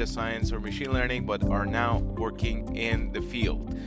data 0.00 0.10
science 0.10 0.50
or 0.50 0.60
machine 0.60 0.90
learning, 0.94 1.26
but 1.26 1.46
are 1.50 1.66
now 1.66 1.98
working 1.98 2.74
in 2.74 3.12
the 3.12 3.20
field. 3.20 3.78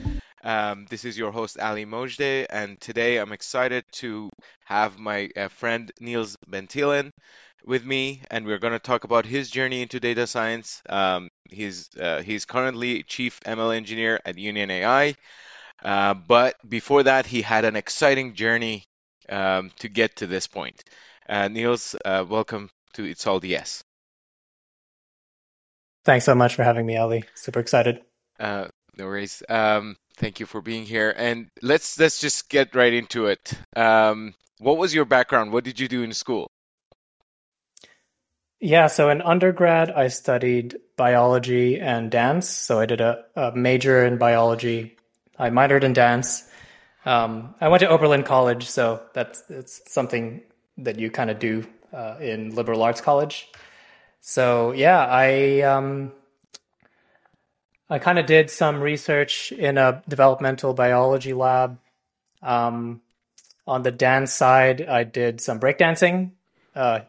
Um, 0.43 0.85
this 0.87 1.05
is 1.05 1.17
your 1.17 1.31
host, 1.31 1.57
Ali 1.59 1.87
Mojde, 1.87 2.45
and 2.51 2.79
today 2.79 3.17
I'm 3.17 3.31
excited 3.31 3.83
to 3.93 4.29
have 4.65 4.99
my 4.99 5.31
uh, 5.35 5.47
friend 5.47 5.91
Niels 5.99 6.37
Bantilan 6.47 7.09
with 7.65 7.83
me, 7.83 8.21
and 8.29 8.45
we're 8.45 8.59
going 8.59 8.73
to 8.73 8.79
talk 8.91 9.05
about 9.05 9.25
his 9.25 9.49
journey 9.49 9.81
into 9.81 9.99
data 9.99 10.27
science. 10.27 10.83
Um, 10.87 11.29
he's 11.49 11.89
uh, 11.99 12.21
he's 12.21 12.45
currently 12.45 13.01
chief 13.01 13.39
ML 13.39 13.75
engineer 13.75 14.19
at 14.23 14.37
Union 14.37 14.69
AI, 14.69 15.15
uh, 15.83 16.13
but 16.13 16.57
before 16.69 17.01
that, 17.01 17.25
he 17.25 17.41
had 17.41 17.65
an 17.65 17.75
exciting 17.75 18.35
journey 18.35 18.83
um, 19.29 19.71
to 19.79 19.89
get 19.89 20.17
to 20.17 20.27
this 20.27 20.45
point. 20.45 20.83
Uh, 21.27 21.47
Niels, 21.47 21.95
uh, 22.05 22.23
welcome 22.29 22.69
to 22.93 23.03
It's 23.03 23.25
All 23.25 23.39
DS. 23.39 23.83
Thanks 26.05 26.25
so 26.25 26.35
much 26.35 26.55
for 26.55 26.63
having 26.63 26.85
me, 26.85 26.97
Ali. 26.97 27.23
Super 27.33 27.59
excited. 27.59 28.01
Uh, 28.39 28.67
no 28.97 29.05
worries. 29.05 29.41
Um, 29.47 29.95
thank 30.17 30.39
you 30.39 30.45
for 30.45 30.61
being 30.61 30.85
here. 30.85 31.13
And 31.15 31.49
let's 31.61 31.99
let's 31.99 32.19
just 32.19 32.49
get 32.49 32.75
right 32.75 32.93
into 32.93 33.27
it. 33.27 33.53
Um, 33.75 34.33
what 34.59 34.77
was 34.77 34.93
your 34.93 35.05
background? 35.05 35.51
What 35.51 35.63
did 35.63 35.79
you 35.79 35.87
do 35.87 36.03
in 36.03 36.13
school? 36.13 36.49
Yeah, 38.59 38.87
so 38.87 39.09
in 39.09 39.21
undergrad, 39.21 39.91
I 39.91 40.07
studied 40.07 40.77
biology 40.95 41.79
and 41.81 42.09
dance. 42.09 42.47
So 42.47 42.79
I 42.79 42.85
did 42.85 43.01
a, 43.01 43.25
a 43.35 43.51
major 43.53 44.05
in 44.05 44.17
biology. 44.17 44.95
I 45.37 45.49
minored 45.49 45.83
in 45.83 45.91
dance. 45.91 46.49
Um, 47.05 47.55
I 47.59 47.67
went 47.67 47.81
to 47.81 47.89
Oberlin 47.89 48.23
College, 48.23 48.69
so 48.69 49.01
that's 49.13 49.43
it's 49.49 49.81
something 49.91 50.41
that 50.77 50.97
you 50.97 51.11
kind 51.11 51.29
of 51.29 51.39
do 51.39 51.65
uh, 51.91 52.15
in 52.21 52.55
liberal 52.55 52.81
arts 52.83 53.01
college. 53.01 53.49
So 54.25 54.71
yeah, 54.71 55.05
I 55.05 55.61
um, 55.63 56.13
I 57.89 57.99
kind 57.99 58.17
of 58.17 58.25
did 58.25 58.49
some 58.49 58.79
research 58.79 59.51
in 59.51 59.77
a 59.77 60.01
developmental 60.07 60.73
biology 60.73 61.33
lab. 61.33 61.77
Um, 62.41 63.01
on 63.67 63.83
the 63.83 63.91
dance 63.91 64.31
side, 64.31 64.81
I 64.81 65.03
did 65.03 65.41
some 65.41 65.59
breakdancing. 65.59 66.31
Uh, 66.73 67.01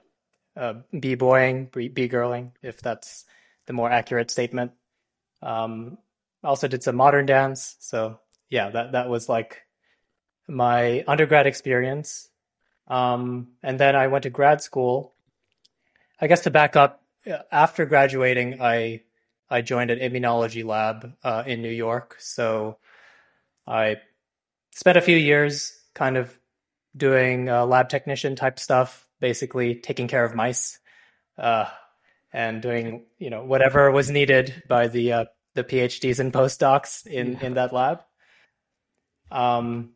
uh, 0.57 0.75
b-boying, 0.98 1.67
b-girling, 1.67 2.51
if 2.62 2.81
that's 2.81 3.25
the 3.67 3.73
more 3.73 3.91
accurate 3.91 4.31
statement. 4.31 4.73
Um, 5.41 5.98
also 6.42 6.67
did 6.67 6.83
some 6.83 6.97
modern 6.97 7.27
dance. 7.27 7.77
So 7.79 8.19
yeah, 8.51 8.70
that, 8.70 8.92
that 8.92 9.09
was 9.09 9.29
like 9.29 9.62
my 10.48 11.05
undergrad 11.07 11.47
experience. 11.47 12.29
Um, 12.89 13.53
and 13.62 13.79
then 13.79 13.95
I 13.95 14.09
went 14.09 14.25
to 14.25 14.31
grad 14.31 14.61
school. 14.62 15.12
I 16.20 16.27
guess 16.27 16.42
to 16.42 16.51
back 16.51 16.77
up, 16.77 17.03
after 17.50 17.86
graduating, 17.86 18.61
I 18.61 19.03
I 19.50 19.62
joined 19.62 19.91
an 19.91 19.98
immunology 19.98 20.64
lab 20.64 21.14
uh, 21.22 21.44
in 21.47 21.62
New 21.62 21.70
York. 21.70 22.17
So 22.19 22.78
I 23.67 23.97
spent 24.75 24.97
a 24.97 25.03
few 25.03 25.17
years 25.17 25.78
kind 25.95 26.17
of 26.17 26.39
doing 26.97 27.48
uh, 27.48 27.67
lab 27.67 27.89
technician 27.89 28.36
type 28.36 28.58
stuff 28.58 29.06
basically 29.20 29.77
taking 29.77 30.08
care 30.08 30.25
of 30.25 30.34
mice 30.34 30.78
uh, 31.39 31.67
and 32.33 32.61
doing 32.62 33.06
you 33.19 33.30
know 33.30 33.45
whatever 33.45 33.91
was 33.91 34.11
needed 34.11 34.62
by 34.69 34.89
the 34.89 35.12
uh, 35.12 35.25
the 35.55 35.64
PhDs 35.64 36.20
and 36.20 36.33
postdocs 36.33 37.07
in 37.07 37.33
yeah. 37.33 37.46
in 37.46 37.55
that 37.55 37.73
lab. 37.73 38.02
Um, 39.30 39.90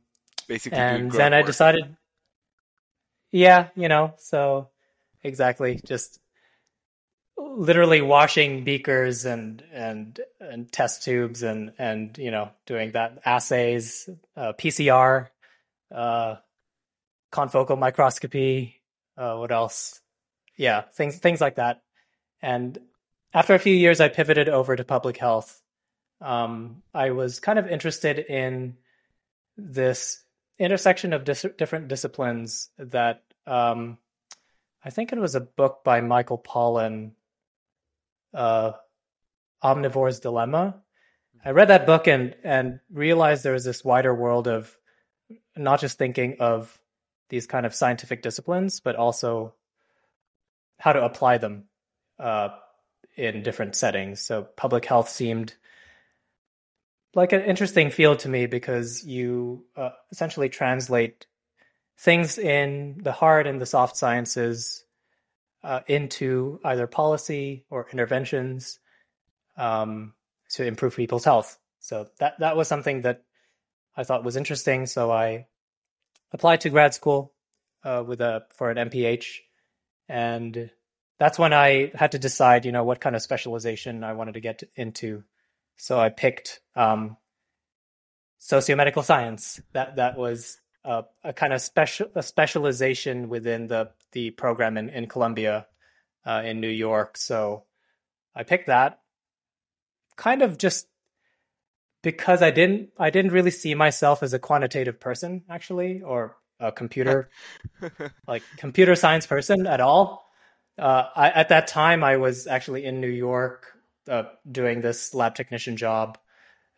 basically, 0.46 0.78
and 0.78 1.12
then 1.12 1.34
I 1.34 1.42
decided, 1.42 1.96
yeah, 3.30 3.68
you 3.76 3.88
know, 3.88 4.14
so 4.18 4.70
exactly, 5.22 5.80
just 5.84 6.20
literally 7.38 8.02
washing 8.02 8.64
beakers 8.64 9.24
and 9.24 9.62
and 9.72 10.20
and 10.40 10.70
test 10.70 11.02
tubes 11.04 11.42
and 11.42 11.72
and 11.78 12.16
you 12.18 12.30
know 12.30 12.50
doing 12.66 12.92
that 12.92 13.20
assays, 13.24 14.08
uh, 14.36 14.52
PCR, 14.52 15.28
uh, 15.94 16.36
confocal 17.32 17.78
microscopy, 17.78 18.80
uh, 19.16 19.36
what 19.36 19.52
else? 19.52 20.00
Yeah, 20.56 20.82
things 20.82 21.18
things 21.18 21.40
like 21.40 21.56
that. 21.56 21.82
And 22.42 22.78
after 23.34 23.54
a 23.54 23.58
few 23.58 23.74
years, 23.74 24.00
I 24.00 24.08
pivoted 24.08 24.48
over 24.48 24.74
to 24.74 24.84
public 24.84 25.16
health. 25.16 25.60
Um, 26.20 26.82
I 26.94 27.10
was 27.10 27.40
kind 27.40 27.58
of 27.58 27.68
interested 27.68 28.18
in 28.18 28.76
this 29.56 30.22
intersection 30.58 31.12
of 31.12 31.24
dis- 31.24 31.46
different 31.56 31.88
disciplines 31.88 32.70
that 32.78 33.22
um, 33.46 33.98
I 34.84 34.90
think 34.90 35.12
it 35.12 35.18
was 35.18 35.34
a 35.34 35.40
book 35.40 35.82
by 35.84 36.00
Michael 36.00 36.38
Pollan, 36.38 37.12
uh, 38.34 38.72
Omnivore's 39.62 40.20
Dilemma. 40.20 40.76
I 41.44 41.50
read 41.50 41.68
that 41.68 41.86
book 41.86 42.06
and 42.06 42.34
and 42.44 42.80
realized 42.90 43.44
there 43.44 43.52
was 43.52 43.64
this 43.64 43.84
wider 43.84 44.14
world 44.14 44.48
of 44.48 44.76
not 45.56 45.80
just 45.80 45.98
thinking 45.98 46.36
of 46.40 46.78
these 47.28 47.46
kind 47.46 47.66
of 47.66 47.74
scientific 47.74 48.22
disciplines, 48.22 48.80
but 48.80 48.96
also 48.96 49.54
how 50.78 50.92
to 50.92 51.04
apply 51.04 51.38
them 51.38 51.64
uh, 52.18 52.48
in 53.16 53.42
different 53.42 53.74
settings. 53.74 54.20
So 54.20 54.42
public 54.56 54.84
health 54.84 55.08
seemed 55.08 55.54
like 57.14 57.32
an 57.32 57.42
interesting 57.42 57.90
field 57.90 58.20
to 58.20 58.28
me 58.28 58.46
because 58.46 59.04
you 59.04 59.64
uh, 59.76 59.90
essentially 60.10 60.48
translate 60.48 61.26
things 61.98 62.38
in 62.38 63.00
the 63.02 63.12
hard 63.12 63.46
and 63.46 63.60
the 63.60 63.66
soft 63.66 63.96
sciences 63.96 64.84
uh, 65.62 65.80
into 65.86 66.60
either 66.64 66.86
policy 66.86 67.64
or 67.70 67.88
interventions 67.90 68.78
um, 69.56 70.14
to 70.50 70.64
improve 70.64 70.96
people's 70.96 71.24
health. 71.24 71.58
So 71.80 72.08
that 72.18 72.38
that 72.40 72.56
was 72.56 72.68
something 72.68 73.02
that 73.02 73.22
I 73.96 74.04
thought 74.04 74.24
was 74.24 74.36
interesting. 74.36 74.86
So 74.86 75.10
I 75.10 75.46
applied 76.32 76.62
to 76.62 76.70
grad 76.70 76.94
school 76.94 77.32
uh, 77.84 78.04
with 78.06 78.20
a 78.20 78.44
for 78.54 78.70
an 78.70 78.90
MPH, 78.90 79.26
and 80.08 80.70
that's 81.18 81.38
when 81.38 81.52
I 81.52 81.92
had 81.94 82.12
to 82.12 82.18
decide, 82.18 82.64
you 82.64 82.72
know, 82.72 82.84
what 82.84 83.00
kind 83.00 83.16
of 83.16 83.22
specialization 83.22 84.04
I 84.04 84.12
wanted 84.12 84.34
to 84.34 84.40
get 84.40 84.62
into. 84.76 85.24
So 85.76 85.98
I 85.98 86.08
picked 86.08 86.60
um, 86.76 87.16
sociomedical 88.40 89.04
science. 89.04 89.60
That 89.72 89.96
that 89.96 90.16
was 90.16 90.58
a, 90.88 91.04
a, 91.22 91.32
kind 91.34 91.52
of 91.52 91.60
special 91.60 92.08
a 92.14 92.22
specialization 92.22 93.28
within 93.28 93.66
the 93.66 93.90
the 94.12 94.30
program 94.30 94.78
in 94.78 94.88
in 94.88 95.06
Columbia, 95.06 95.66
uh, 96.24 96.42
in 96.44 96.60
New 96.60 96.70
York. 96.70 97.18
So 97.18 97.64
I 98.34 98.42
picked 98.42 98.68
that, 98.68 99.00
kind 100.16 100.42
of 100.42 100.56
just 100.56 100.88
because 102.02 102.42
I 102.42 102.50
didn't 102.50 102.90
I 102.98 103.10
didn't 103.10 103.32
really 103.32 103.50
see 103.50 103.74
myself 103.74 104.22
as 104.22 104.32
a 104.32 104.38
quantitative 104.38 104.98
person 104.98 105.44
actually 105.50 106.00
or 106.00 106.36
a 106.58 106.72
computer 106.72 107.28
like 108.26 108.42
computer 108.56 108.94
science 108.94 109.26
person 109.26 109.66
at 109.66 109.80
all. 109.80 110.26
Uh, 110.78 111.04
I, 111.14 111.30
at 111.30 111.48
that 111.48 111.66
time, 111.66 112.02
I 112.04 112.16
was 112.16 112.46
actually 112.46 112.84
in 112.84 113.00
New 113.00 113.08
York 113.08 113.66
uh, 114.08 114.24
doing 114.50 114.80
this 114.80 115.12
lab 115.12 115.34
technician 115.34 115.76
job 115.76 116.18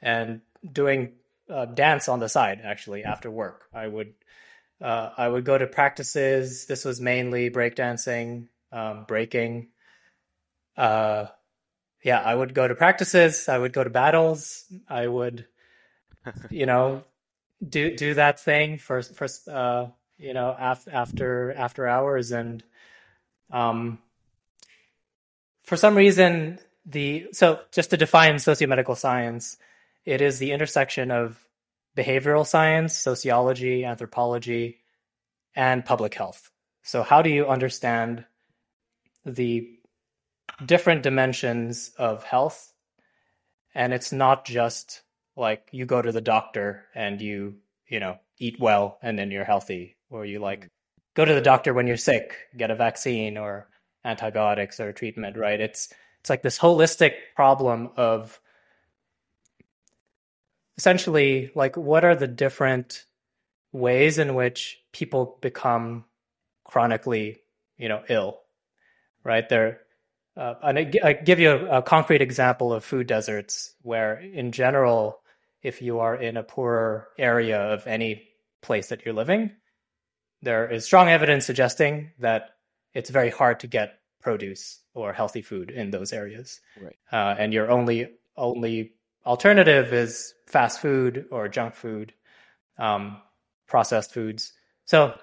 and 0.03 0.41
doing 0.73 1.13
uh, 1.51 1.67
dance 1.67 2.09
on 2.09 2.21
the 2.21 2.29
side. 2.29 2.61
Actually, 2.65 3.05
after 3.05 3.31
work, 3.31 3.65
I 3.75 3.87
would 3.87 4.15
uh, 4.81 5.11
I 5.17 5.29
would 5.29 5.45
go 5.45 5.59
to 5.59 5.67
practices. 5.67 6.67
This 6.67 6.85
was 6.85 7.01
mainly 7.01 7.51
breakdancing, 7.51 8.49
um, 8.73 9.05
breaking. 9.07 9.69
Uh, 10.77 11.27
yeah, 12.03 12.21
I 12.21 12.35
would 12.35 12.55
go 12.55 12.67
to 12.67 12.75
practices. 12.75 13.49
I 13.49 13.59
would 13.59 13.73
go 13.73 13.85
to 13.85 13.91
battles. 13.91 14.65
I 14.89 15.07
would, 15.07 15.47
you 16.51 16.67
know, 16.67 17.05
do 17.67 17.95
do 17.95 18.15
that 18.15 18.41
thing 18.41 18.79
for 18.79 19.03
for 19.03 19.29
uh, 19.51 19.89
you 20.19 20.33
know 20.33 20.55
af- 20.59 20.89
after 20.91 21.53
after 21.53 21.87
hours, 21.87 22.33
and 22.33 22.63
um, 23.51 23.99
for 25.63 25.77
some 25.77 25.95
reason 25.95 26.59
the 26.87 27.29
so 27.33 27.61
just 27.73 27.91
to 27.91 27.97
define 27.97 28.37
sociomedical 28.37 28.97
science, 28.97 29.59
it 30.05 30.21
is 30.21 30.39
the 30.39 30.53
intersection 30.53 31.11
of 31.11 31.39
behavioral 31.97 32.47
science, 32.47 32.97
sociology, 32.97 33.85
anthropology, 33.85 34.79
and 35.55 35.85
public 35.85 36.15
health. 36.15 36.51
So 36.83 37.03
how 37.03 37.23
do 37.23 37.31
you 37.31 37.47
understand 37.47 38.25
the 39.25 39.69
different 40.65 41.03
dimensions 41.03 41.91
of 41.97 42.23
health. 42.25 42.73
And 43.75 43.93
it's 43.93 44.13
not 44.13 44.45
just 44.45 45.03
like 45.37 45.69
you 45.73 45.87
go 45.87 46.03
to 46.03 46.13
the 46.13 46.21
doctor 46.21 46.87
and 46.95 47.21
you, 47.21 47.57
you 47.89 48.01
know, 48.01 48.19
eat 48.39 48.59
well 48.59 48.99
and 49.03 49.19
then 49.19 49.31
you're 49.31 49.45
healthy, 49.45 49.97
or 50.11 50.25
you 50.25 50.39
like 50.39 50.69
go 51.15 51.25
to 51.25 51.35
the 51.35 51.41
doctor 51.41 51.73
when 51.73 51.87
you're 51.87 51.97
sick, 51.97 52.35
get 52.57 52.71
a 52.71 52.75
vaccine 52.75 53.37
or 53.37 53.69
antibiotics 54.05 54.81
or 54.81 54.93
treatment, 54.93 55.37
right? 55.37 55.61
It's 55.61 55.93
it's 56.21 56.31
like 56.31 56.43
this 56.43 56.59
holistic 56.59 57.13
problem 57.35 57.91
of 57.97 58.41
essentially 60.81 61.51
like 61.55 61.77
what 61.77 62.07
are 62.07 62.17
the 62.17 62.27
different 62.27 63.05
ways 63.71 64.17
in 64.17 64.35
which 64.35 64.79
people 64.93 65.37
become 65.43 66.07
chronically, 66.65 67.37
you 67.77 67.87
know, 67.87 68.03
ill, 68.09 68.41
right? 69.23 69.47
They're 69.47 69.83
uh, 70.39 70.55
and 70.63 70.79
I, 70.79 70.91
I 71.05 71.13
give 71.13 71.39
you 71.39 71.51
a, 71.51 71.79
a, 71.79 71.83
concrete 71.83 72.23
example 72.23 72.73
of 72.73 72.83
food 72.83 73.07
deserts 73.07 73.75
where, 73.83 74.15
in 74.15 74.53
general, 74.53 75.21
if 75.63 75.83
you 75.83 75.99
are 75.99 76.17
in 76.17 76.39
a 76.39 76.43
poorer 76.43 77.09
area 77.19 77.61
of 77.61 77.87
any 77.87 78.23
place 78.63 78.89
that 78.89 79.05
you're 79.05 79.13
living, 79.13 79.51
there 80.41 80.71
is 80.71 80.87
strong 80.87 81.09
evidence 81.11 81.45
suggesting 81.45 82.13
that 82.21 82.53
it's 82.95 83.11
very 83.11 83.29
hard 83.29 83.61
to 83.61 83.67
get 83.67 83.99
produce 84.23 84.81
or 84.95 85.13
healthy 85.13 85.43
food 85.43 85.71
in 85.71 85.91
those 85.91 86.15
areas. 86.15 86.61
Right. 86.81 86.97
Uh, 87.13 87.35
and 87.39 87.53
your 87.53 87.71
only 87.71 88.09
only 88.35 88.95
alternative 89.25 89.93
is 89.93 90.35
fast 90.47 90.81
food 90.81 91.27
or 91.31 91.49
junk 91.49 91.75
food, 91.75 92.13
um, 92.79 93.21
processed 93.67 94.13
foods. 94.13 94.53
So 94.85 95.15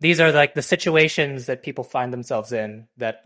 these 0.00 0.20
are 0.20 0.32
like 0.32 0.54
the 0.54 0.62
situations 0.62 1.46
that 1.46 1.62
people 1.62 1.84
find 1.84 2.12
themselves 2.12 2.52
in 2.52 2.88
that 2.96 3.22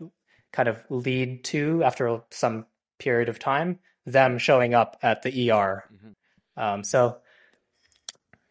kind 0.51 0.69
of 0.69 0.83
lead 0.89 1.43
to 1.45 1.83
after 1.83 2.21
some 2.31 2.65
period 2.99 3.29
of 3.29 3.39
time 3.39 3.79
them 4.05 4.37
showing 4.37 4.73
up 4.73 4.97
at 5.01 5.23
the 5.23 5.51
ER. 5.51 5.83
Mm-hmm. 5.93 6.61
Um, 6.61 6.83
so 6.83 7.17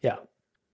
yeah. 0.01 0.17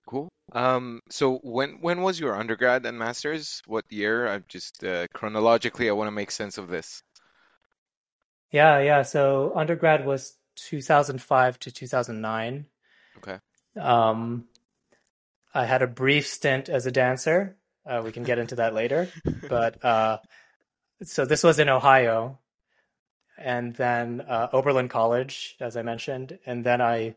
Cool. 0.07 0.30
Um, 0.51 1.00
so 1.09 1.39
when 1.44 1.77
when 1.81 2.01
was 2.01 2.19
your 2.19 2.36
undergrad 2.36 2.86
and 2.86 2.97
masters? 2.97 3.62
What 3.65 3.86
year? 3.89 4.27
I'm 4.27 4.44
just 4.47 4.83
uh, 4.83 5.07
chronologically, 5.13 5.89
I 5.89 5.94
want 5.94 6.07
to 6.07 6.12
make 6.12 6.31
sense 6.31 6.57
of 6.57 6.68
this. 6.68 7.01
Yeah, 8.51 8.80
yeah. 8.80 9.04
So 9.04 9.54
undergrad 9.56 10.06
was 10.06 10.36
2005 10.67 11.59
to 11.59 11.71
2009. 11.71 12.65
Okay. 13.17 13.39
Um, 13.79 14.45
I 15.53 15.65
had 15.65 15.81
a 15.81 15.87
brief 15.87 16.27
stint 16.27 16.69
as 16.69 16.85
a 16.85 16.91
dancer. 16.91 17.57
Uh, 17.85 18.01
we 18.03 18.11
can 18.11 18.23
get 18.23 18.39
into 18.39 18.55
that 18.55 18.73
later, 18.73 19.09
but 19.49 19.83
uh, 19.83 20.19
so 21.03 21.25
this 21.25 21.43
was 21.43 21.59
in 21.59 21.67
Ohio, 21.67 22.39
and 23.37 23.75
then 23.75 24.21
uh, 24.21 24.49
Oberlin 24.53 24.87
College, 24.87 25.55
as 25.59 25.75
I 25.75 25.81
mentioned, 25.81 26.37
and 26.45 26.63
then 26.63 26.79
I 26.79 27.15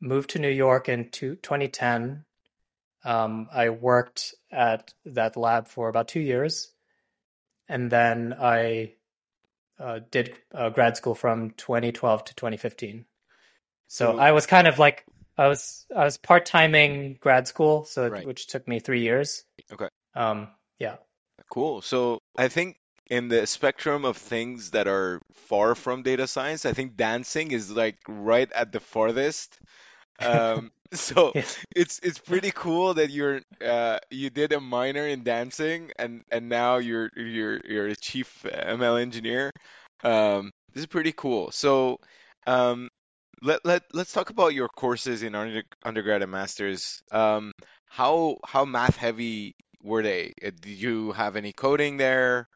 moved 0.00 0.30
to 0.30 0.38
New 0.38 0.50
York 0.50 0.88
in 0.88 1.08
two, 1.10 1.36
2010. 1.36 2.24
Um, 3.04 3.48
I 3.52 3.70
worked 3.70 4.34
at 4.50 4.92
that 5.06 5.36
lab 5.36 5.68
for 5.68 5.88
about 5.88 6.08
two 6.08 6.20
years, 6.20 6.70
and 7.68 7.90
then 7.90 8.34
I 8.38 8.94
uh, 9.82 10.00
did 10.10 10.34
uh, 10.54 10.70
grad 10.70 10.96
school 10.96 11.14
from 11.14 11.50
2012 11.50 12.24
to 12.24 12.34
2015. 12.34 13.04
So, 13.88 14.12
so 14.12 14.18
I 14.18 14.32
was 14.32 14.46
kind 14.46 14.66
of 14.66 14.78
like 14.78 15.04
I 15.36 15.48
was 15.48 15.86
I 15.94 16.04
was 16.04 16.16
part 16.16 16.46
timing 16.46 17.18
grad 17.20 17.48
school, 17.48 17.84
so 17.84 18.08
right. 18.08 18.26
which 18.26 18.46
took 18.46 18.66
me 18.68 18.78
three 18.78 19.00
years. 19.00 19.44
Okay. 19.72 19.88
Um. 20.14 20.48
Yeah. 20.78 20.96
Cool. 21.50 21.82
So 21.82 22.18
I 22.36 22.48
think 22.48 22.76
in 23.10 23.28
the 23.28 23.46
spectrum 23.46 24.04
of 24.04 24.16
things 24.16 24.70
that 24.70 24.88
are 24.88 25.20
far 25.48 25.74
from 25.74 26.02
data 26.02 26.26
science, 26.26 26.64
I 26.64 26.72
think 26.72 26.96
dancing 26.96 27.50
is 27.50 27.70
like 27.70 27.98
right 28.08 28.50
at 28.52 28.72
the 28.72 28.80
farthest. 28.80 29.58
Um, 30.20 30.70
so 30.96 31.32
yeah. 31.34 31.42
it's 31.74 32.00
it's 32.02 32.18
pretty 32.18 32.50
cool 32.50 32.94
that 32.94 33.10
you're 33.10 33.40
uh, 33.64 33.98
you 34.10 34.28
did 34.28 34.52
a 34.52 34.60
minor 34.60 35.06
in 35.06 35.22
dancing 35.22 35.90
and 35.98 36.22
and 36.30 36.48
now 36.48 36.76
you're 36.76 37.10
you're 37.16 37.60
you're 37.64 37.88
a 37.88 37.96
chief 37.96 38.44
ML 38.44 39.00
engineer. 39.00 39.50
Um, 40.04 40.50
this 40.74 40.82
is 40.82 40.86
pretty 40.86 41.12
cool. 41.12 41.50
So 41.50 41.98
um, 42.46 42.90
let 43.40 43.64
let 43.64 43.82
let's 43.92 44.12
talk 44.12 44.30
about 44.30 44.54
your 44.54 44.68
courses 44.68 45.22
in 45.22 45.34
under, 45.34 45.62
undergrad 45.82 46.22
and 46.22 46.30
masters. 46.30 47.02
Um, 47.10 47.52
how 47.86 48.36
how 48.44 48.64
math 48.64 48.96
heavy 48.96 49.54
were 49.82 50.02
they? 50.02 50.34
Uh, 50.44 50.50
did 50.60 50.66
you 50.66 51.12
have 51.12 51.36
any 51.36 51.52
coding 51.52 51.96
there? 51.96 52.48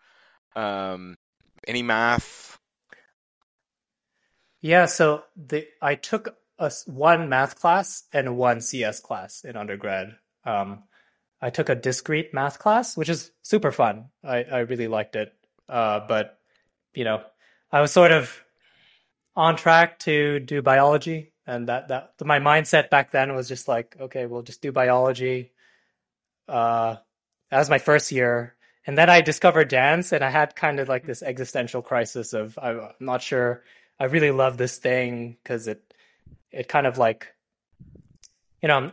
Um, 0.55 1.17
any 1.67 1.83
math? 1.83 2.59
Yeah, 4.61 4.87
so 4.87 5.25
the 5.37 5.67
I 5.81 5.95
took 5.95 6.35
a 6.59 6.73
one 6.87 7.29
math 7.29 7.61
class 7.61 8.05
and 8.13 8.37
one 8.37 8.61
CS 8.61 9.01
class 9.01 9.45
in 9.45 9.57
undergrad. 9.57 10.17
Um, 10.45 10.85
I 11.41 11.51
took 11.51 11.69
a 11.69 11.75
discrete 11.75 12.33
math 12.33 12.59
class, 12.59 12.97
which 12.97 13.09
is 13.09 13.31
super 13.43 13.73
fun. 13.73 14.07
I, 14.25 14.45
I 14.45 14.59
really 14.61 14.89
liked 14.89 15.17
it. 15.17 15.35
Uh, 15.69 16.01
but 16.07 16.39
you 16.95 17.05
know, 17.05 17.23
I 17.71 17.81
was 17.81 17.93
sort 17.93 18.13
of 18.13 18.43
on 19.35 19.57
track 19.57 19.99
to 20.01 20.41
do 20.41 20.63
biology, 20.63 21.33
and 21.47 21.69
that 21.69 21.89
that 21.89 22.13
my 22.25 22.39
mindset 22.39 22.91
back 22.91 23.11
then 23.11 23.35
was 23.35 23.49
just 23.49 23.69
like, 23.69 23.97
okay, 24.01 24.27
we'll 24.27 24.43
just 24.43 24.63
do 24.63 24.73
biology. 24.73 25.53
Uh, 26.49 26.97
that 27.51 27.59
was 27.59 27.71
my 27.71 27.79
first 27.79 28.13
year, 28.13 28.57
and 28.87 28.97
then 28.97 29.11
I 29.11 29.21
discovered 29.21 29.69
dance, 29.69 30.13
and 30.13 30.25
I 30.25 30.31
had 30.31 30.57
kind 30.57 30.81
of 30.81 30.89
like 30.89 31.05
this 31.05 31.23
existential 31.23 31.83
crisis 31.83 32.33
of 32.33 32.59
I'm 32.61 32.81
not 32.99 33.21
sure 33.21 33.63
I 33.99 34.05
really 34.05 34.31
love 34.31 34.57
this 34.57 34.79
thing 34.79 35.37
because 35.43 35.69
it 35.69 35.86
it 36.57 36.69
kind 36.69 36.87
of 36.87 36.99
like 36.99 37.29
you 38.63 38.69
know 38.69 38.91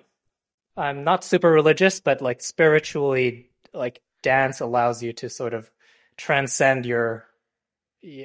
I'm, 0.75 1.04
not 1.04 1.24
super 1.24 1.51
religious, 1.51 2.00
but 2.00 2.21
like 2.21 2.42
spiritually, 2.42 3.51
like 3.74 4.01
dance 4.21 4.60
allows 4.60 5.04
you 5.04 5.13
to 5.13 5.30
sort 5.30 5.54
of 5.54 5.69
transcend 6.18 6.86
your 6.86 7.25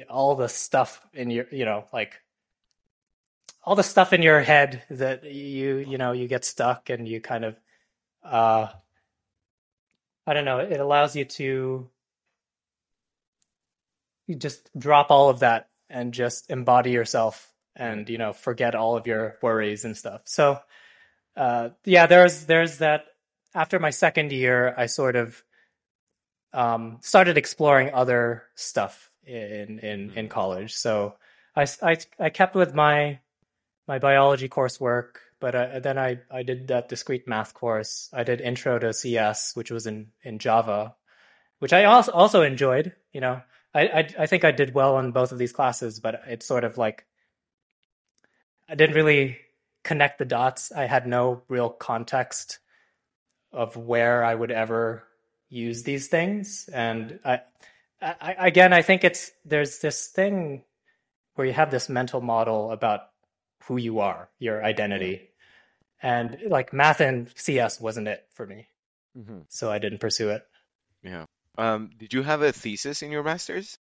all 0.09 0.35
the 0.35 0.49
stuff 0.49 1.01
in 1.13 1.29
your 1.29 1.45
you 1.51 1.63
know 1.65 1.85
like 1.93 2.21
all 3.63 3.75
the 3.75 3.83
stuff 3.83 4.13
in 4.13 4.21
your 4.21 4.41
head 4.41 4.83
that 4.89 5.23
you 5.23 5.77
you 5.77 5.97
know 5.97 6.11
you 6.11 6.27
get 6.27 6.43
stuck 6.43 6.89
and 6.89 7.07
you 7.07 7.21
kind 7.21 7.45
of 7.45 7.55
uh 8.23 8.67
i 10.27 10.33
don't 10.33 10.43
know 10.43 10.59
it 10.59 10.79
allows 10.79 11.15
you 11.15 11.23
to 11.23 11.89
you 14.27 14.35
just 14.35 14.69
drop 14.77 15.11
all 15.11 15.29
of 15.29 15.39
that 15.39 15.69
and 15.89 16.13
just 16.13 16.51
embody 16.51 16.91
yourself 16.91 17.48
and 17.79 18.09
you 18.09 18.17
know 18.17 18.33
forget 18.33 18.75
all 18.75 18.95
of 18.95 19.07
your 19.07 19.37
worries 19.41 19.85
and 19.85 19.97
stuff 19.97 20.21
so 20.25 20.59
uh 21.35 21.69
yeah 21.85 22.05
there's 22.05 22.45
there's 22.45 22.77
that 22.79 23.05
after 23.55 23.79
my 23.79 23.89
second 23.89 24.31
year 24.31 24.73
i 24.77 24.85
sort 24.85 25.15
of 25.15 25.43
um 26.53 26.97
started 27.01 27.37
exploring 27.37 27.91
other 27.93 28.43
stuff 28.55 29.09
in 29.29 29.79
in 29.79 30.11
in 30.11 30.29
college. 30.29 30.73
So 30.73 31.15
I 31.55 31.67
I 31.81 31.97
I 32.19 32.29
kept 32.29 32.55
with 32.55 32.73
my 32.73 33.19
my 33.87 33.99
biology 33.99 34.49
coursework, 34.49 35.17
but 35.39 35.55
uh, 35.55 35.79
then 35.79 35.97
I 35.97 36.19
I 36.31 36.43
did 36.43 36.67
that 36.67 36.89
discrete 36.89 37.27
math 37.27 37.53
course. 37.53 38.09
I 38.13 38.23
did 38.23 38.41
Intro 38.41 38.79
to 38.79 38.93
CS, 38.93 39.55
which 39.55 39.71
was 39.71 39.87
in 39.87 40.07
in 40.23 40.39
Java, 40.39 40.95
which 41.59 41.73
I 41.73 41.85
also 41.85 42.11
also 42.11 42.41
enjoyed. 42.41 42.95
You 43.13 43.21
know, 43.21 43.41
I 43.73 43.81
I, 43.81 44.09
I 44.19 44.25
think 44.25 44.43
I 44.43 44.51
did 44.51 44.73
well 44.73 44.95
on 44.95 45.11
both 45.11 45.31
of 45.31 45.37
these 45.37 45.53
classes, 45.53 45.99
but 45.99 46.21
it's 46.27 46.45
sort 46.45 46.63
of 46.63 46.77
like 46.77 47.05
I 48.69 48.75
didn't 48.75 48.95
really 48.95 49.37
connect 49.83 50.19
the 50.19 50.25
dots. 50.25 50.71
I 50.71 50.85
had 50.85 51.07
no 51.07 51.41
real 51.47 51.69
context 51.69 52.59
of 53.51 53.75
where 53.75 54.23
I 54.23 54.35
would 54.35 54.51
ever 54.51 55.03
use 55.49 55.83
these 55.83 56.07
things, 56.07 56.69
and 56.71 57.19
I 57.25 57.41
I, 58.01 58.47
again, 58.47 58.71
I 58.73 58.81
think 58.81 59.03
it's 59.03 59.31
there's 59.45 59.79
this 59.79 60.07
thing 60.07 60.63
where 61.35 61.47
you 61.47 61.53
have 61.53 61.71
this 61.71 61.89
mental 61.89 62.21
model 62.21 62.71
about 62.71 63.01
who 63.63 63.77
you 63.77 63.99
are, 63.99 64.29
your 64.39 64.63
identity, 64.63 65.29
and 66.01 66.37
like 66.47 66.71
math 66.73 67.01
and 67.01 67.29
CS 67.35 67.79
wasn't 67.81 68.07
it 68.07 68.25
for 68.33 68.45
me, 68.45 68.67
mm-hmm. 69.17 69.39
so 69.49 69.71
I 69.71 69.79
didn't 69.79 69.99
pursue 69.99 70.29
it. 70.29 70.43
Yeah. 71.03 71.25
Um, 71.57 71.91
did 71.97 72.13
you 72.13 72.23
have 72.23 72.41
a 72.41 72.53
thesis 72.53 73.01
in 73.01 73.11
your 73.11 73.23
master's? 73.23 73.77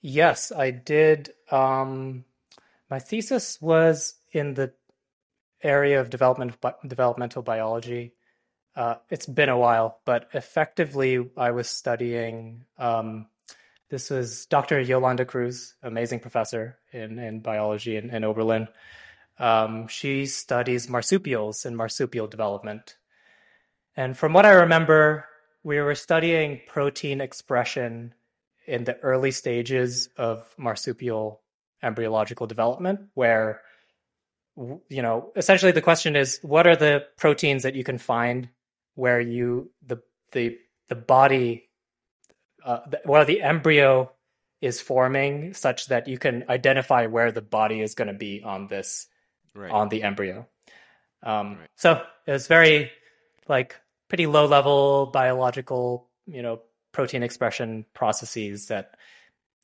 Yes, 0.00 0.52
I 0.52 0.70
did. 0.70 1.32
Um, 1.50 2.24
my 2.90 2.98
thesis 2.98 3.60
was 3.60 4.14
in 4.32 4.54
the 4.54 4.72
area 5.62 6.00
of 6.00 6.10
development 6.10 6.54
developmental 6.86 7.42
biology. 7.42 8.14
Uh, 8.76 8.96
it's 9.08 9.26
been 9.26 9.48
a 9.48 9.58
while, 9.58 10.00
but 10.04 10.28
effectively, 10.34 11.30
I 11.36 11.52
was 11.52 11.68
studying. 11.68 12.64
Um, 12.78 13.26
this 13.88 14.10
was 14.10 14.46
Dr. 14.46 14.80
Yolanda 14.80 15.24
Cruz, 15.24 15.74
amazing 15.82 16.20
professor 16.20 16.78
in, 16.92 17.18
in 17.18 17.40
biology 17.40 17.96
in, 17.96 18.10
in 18.10 18.24
Oberlin. 18.24 18.66
Um, 19.38 19.88
she 19.88 20.26
studies 20.26 20.88
marsupials 20.88 21.64
and 21.64 21.76
marsupial 21.76 22.26
development. 22.26 22.96
And 23.96 24.16
from 24.16 24.32
what 24.32 24.46
I 24.46 24.50
remember, 24.50 25.26
we 25.62 25.80
were 25.80 25.94
studying 25.94 26.60
protein 26.66 27.20
expression 27.20 28.14
in 28.66 28.84
the 28.84 28.98
early 29.00 29.30
stages 29.30 30.08
of 30.16 30.52
marsupial 30.58 31.40
embryological 31.84 32.46
development, 32.46 33.00
where 33.14 33.60
you 34.56 35.02
know 35.02 35.32
essentially 35.36 35.72
the 35.72 35.82
question 35.82 36.16
is 36.16 36.38
what 36.42 36.66
are 36.66 36.76
the 36.76 37.04
proteins 37.16 37.64
that 37.64 37.74
you 37.74 37.82
can 37.82 37.98
find 37.98 38.48
where 38.94 39.20
you 39.20 39.70
the 39.84 40.00
the 40.32 40.56
the 40.88 40.94
body 40.94 41.68
uh, 42.64 42.78
the, 42.88 43.00
where 43.04 43.24
the 43.24 43.42
embryo 43.42 44.10
is 44.60 44.80
forming 44.80 45.52
such 45.54 45.86
that 45.88 46.06
you 46.06 46.18
can 46.18 46.44
identify 46.48 47.06
where 47.06 47.32
the 47.32 47.42
body 47.42 47.80
is 47.80 47.96
going 47.96 48.06
to 48.06 48.14
be 48.14 48.42
on 48.44 48.68
this 48.68 49.08
right. 49.56 49.72
on 49.72 49.88
the 49.88 50.04
embryo 50.04 50.46
um, 51.24 51.58
right. 51.58 51.68
so 51.74 52.00
it's 52.28 52.46
very 52.46 52.92
like 53.48 53.74
pretty 54.08 54.26
low 54.26 54.46
level 54.46 55.06
biological, 55.06 56.08
you 56.26 56.42
know, 56.42 56.60
protein 56.92 57.22
expression 57.22 57.84
processes 57.94 58.66
that 58.68 58.96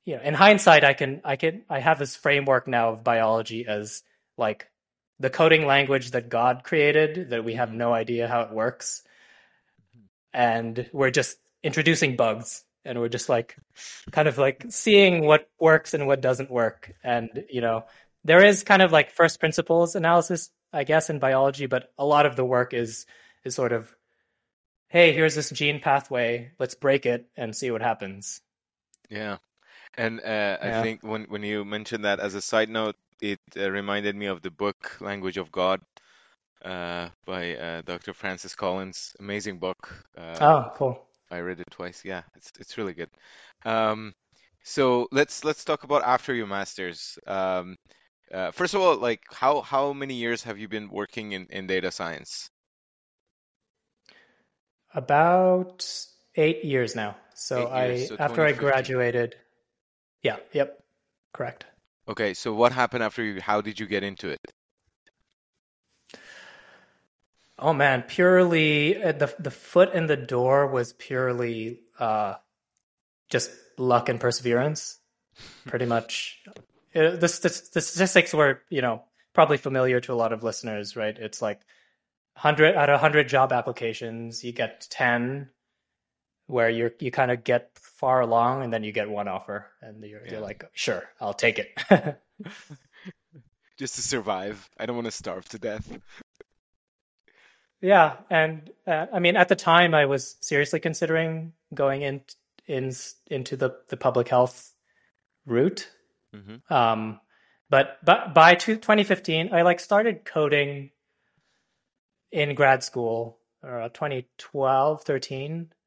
you 0.05 0.17
know, 0.17 0.23
in 0.23 0.35
hindsight 0.35 0.85
I 0.85 0.95
can 0.95 1.21
I 1.25 1.37
can 1.37 1.63
I 1.69 1.81
have 1.81 1.99
this 1.99 2.17
framework 2.17 2.67
now 2.67 2.91
of 2.91 3.05
biology 3.05 3.67
as 3.67 4.03
like 4.37 4.69
the 5.19 5.31
coding 5.31 5.67
language 5.67 6.13
that 6.13 6.31
God 6.31 6.63
created 6.65 7.31
that 7.31 7.45
we 7.45 7.55
have 7.55 7.73
no 7.73 7.93
idea 7.93 8.27
how 8.27 8.41
it 8.41 8.53
works. 8.53 9.03
And 10.33 10.89
we're 10.93 11.11
just 11.11 11.37
introducing 11.63 12.17
bugs 12.17 12.65
and 12.85 12.99
we're 12.99 13.09
just 13.09 13.29
like 13.29 13.57
kind 14.11 14.29
of 14.29 14.39
like 14.39 14.65
seeing 14.71 15.27
what 15.27 15.49
works 15.61 15.93
and 15.93 16.07
what 16.07 16.23
doesn't 16.23 16.51
work. 16.51 16.93
And, 17.05 17.45
you 17.51 17.61
know, 17.61 17.85
there 18.25 18.45
is 18.45 18.63
kind 18.63 18.83
of 18.83 18.93
like 18.93 19.11
first 19.11 19.41
principles 19.41 19.95
analysis, 19.95 20.51
I 20.73 20.85
guess, 20.85 21.11
in 21.11 21.19
biology, 21.19 21.67
but 21.67 21.93
a 21.99 22.05
lot 22.05 22.27
of 22.27 22.37
the 22.37 22.45
work 22.45 22.73
is 22.73 23.07
is 23.45 23.55
sort 23.55 23.73
of, 23.73 23.95
hey, 24.89 25.13
here's 25.13 25.35
this 25.35 25.51
gene 25.51 25.81
pathway, 25.81 26.53
let's 26.59 26.75
break 26.75 27.07
it 27.07 27.27
and 27.37 27.55
see 27.55 27.71
what 27.71 27.83
happens. 27.83 28.41
Yeah. 29.09 29.39
And 29.97 30.21
uh, 30.21 30.59
I 30.63 30.83
think 30.83 31.03
when 31.03 31.25
when 31.25 31.43
you 31.43 31.65
mentioned 31.65 32.05
that 32.05 32.21
as 32.21 32.35
a 32.35 32.41
side 32.41 32.69
note, 32.69 32.97
it 33.21 33.41
uh, 33.57 33.71
reminded 33.71 34.17
me 34.17 34.27
of 34.27 34.43
the 34.43 34.51
book 34.51 34.97
Language 35.01 35.37
of 35.37 35.51
God 35.53 35.81
uh, 36.65 37.09
by 37.27 37.57
uh, 37.57 37.83
Dr. 37.83 38.15
Francis 38.15 38.55
Collins. 38.55 39.15
Amazing 39.19 39.59
book. 39.59 40.07
Uh, 40.17 40.39
oh, 40.41 40.73
cool. 40.77 41.03
I 41.31 41.39
read 41.39 41.61
it 41.61 41.71
twice. 41.71 42.05
Yeah, 42.05 42.23
it's 42.37 42.53
it's 42.59 42.79
really 42.79 42.95
good. 42.95 43.11
Um, 43.65 44.15
so 44.63 45.09
let's 45.13 45.45
let's 45.45 45.65
talk 45.65 45.85
about 45.85 46.03
after 46.05 46.35
your 46.35 46.47
masters. 46.47 47.19
Um, 47.27 47.77
uh, 48.33 48.51
first 48.53 48.75
of 48.75 48.81
all, 48.81 48.97
like 48.97 49.23
how 49.33 49.61
how 49.61 49.93
many 49.93 50.15
years 50.15 50.43
have 50.45 50.59
you 50.59 50.69
been 50.69 50.89
working 50.91 51.33
in 51.33 51.47
in 51.51 51.67
data 51.67 51.91
science? 51.91 52.51
About 54.95 55.87
eight 56.37 56.65
years 56.65 56.95
now. 56.97 57.17
So 57.35 57.63
Eight 57.63 57.71
I 57.73 57.87
years, 57.87 58.09
so 58.09 58.17
after 58.19 58.45
I 58.45 58.53
graduated, 58.53 59.37
yeah, 60.23 60.37
yep, 60.53 60.83
correct. 61.33 61.65
Okay, 62.09 62.35
so 62.35 62.53
what 62.55 62.73
happened 62.73 63.03
after 63.03 63.23
you? 63.23 63.41
How 63.41 63.61
did 63.61 63.79
you 63.79 63.87
get 63.87 64.03
into 64.03 64.29
it? 64.31 64.41
Oh 67.59 67.73
man, 67.73 68.03
purely 68.03 69.03
uh, 69.03 69.13
the 69.13 69.35
the 69.39 69.51
foot 69.51 69.93
in 69.93 70.07
the 70.07 70.17
door 70.17 70.67
was 70.67 70.93
purely 70.95 71.81
uh, 71.99 72.35
just 73.29 73.51
luck 73.79 74.09
and 74.09 74.19
perseverance. 74.19 74.99
Pretty 75.67 75.87
much, 75.87 76.41
Uh, 76.95 77.11
the, 77.17 77.29
st- 77.29 77.73
the 77.73 77.81
statistics 77.81 78.33
were 78.35 78.63
you 78.71 78.83
know 78.83 79.05
probably 79.35 79.59
familiar 79.59 80.01
to 80.01 80.13
a 80.13 80.15
lot 80.17 80.33
of 80.33 80.43
listeners, 80.43 80.97
right? 80.97 81.17
It's 81.17 81.43
like 81.43 81.61
hundred 82.35 82.77
out 82.77 82.91
of 82.91 83.01
hundred 83.01 83.29
job 83.29 83.53
applications, 83.53 84.43
you 84.43 84.53
get 84.53 84.87
ten 84.91 85.51
where 86.51 86.69
you're 86.71 86.93
you 86.99 87.11
kind 87.11 87.31
of 87.31 87.45
get 87.45 87.71
far 87.79 88.21
along, 88.21 88.63
and 88.65 88.73
then 88.73 88.85
you 88.85 88.93
get 88.93 89.09
one 89.11 89.29
offer, 89.29 89.67
and 89.83 90.03
you're 90.05 90.23
Yeah. 90.25 90.33
you're 90.33 90.41
like, 90.41 90.65
sure, 90.73 91.09
I'll 91.21 91.35
take 91.35 91.59
it. 91.59 91.69
Just 93.79 93.97
to 93.97 94.03
survive. 94.03 94.69
I 94.79 94.87
don't 94.87 94.97
want 94.97 95.07
to 95.07 95.11
starve 95.13 95.49
to 95.51 95.59
death. 95.59 95.89
Yeah, 97.81 98.17
and 98.29 98.71
uh, 98.87 99.07
I 99.13 99.21
mean, 99.21 99.37
at 99.37 99.49
the 99.49 99.57
time, 99.57 99.95
I 99.95 100.07
was 100.07 100.37
seriously 100.41 100.81
considering 100.81 101.53
going 101.73 102.03
in, 102.03 102.23
in 102.67 102.93
into 103.29 103.57
the 103.57 103.77
the 103.89 103.97
public 103.97 104.29
health 104.29 104.73
route. 105.47 105.91
hmm 106.35 106.57
Um, 106.69 107.21
but 107.71 107.99
but 108.05 108.35
by 108.35 108.55
two, 108.55 108.77
2015, 108.77 109.55
I 109.55 109.63
like 109.63 109.81
started 109.81 110.25
coding 110.25 110.91
in 112.33 112.55
grad 112.55 112.83
school, 112.85 113.39
uh, 113.65 113.89
2012, 113.89 115.03
13, 115.03 115.73
hmm 115.79 115.80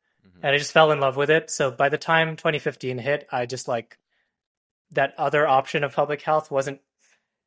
and 0.44 0.54
I 0.54 0.58
just 0.58 0.74
fell 0.74 0.92
in 0.92 1.00
love 1.00 1.16
with 1.16 1.30
it. 1.30 1.50
So 1.50 1.72
by 1.72 1.88
the 1.88 1.98
time 1.98 2.36
2015 2.36 2.98
hit, 2.98 3.28
I 3.32 3.46
just 3.46 3.68
like 3.70 3.98
that 4.92 5.16
other 5.18 5.48
option 5.48 5.84
of 5.84 5.96
public 5.96 6.22
health 6.22 6.52
wasn't 6.52 6.82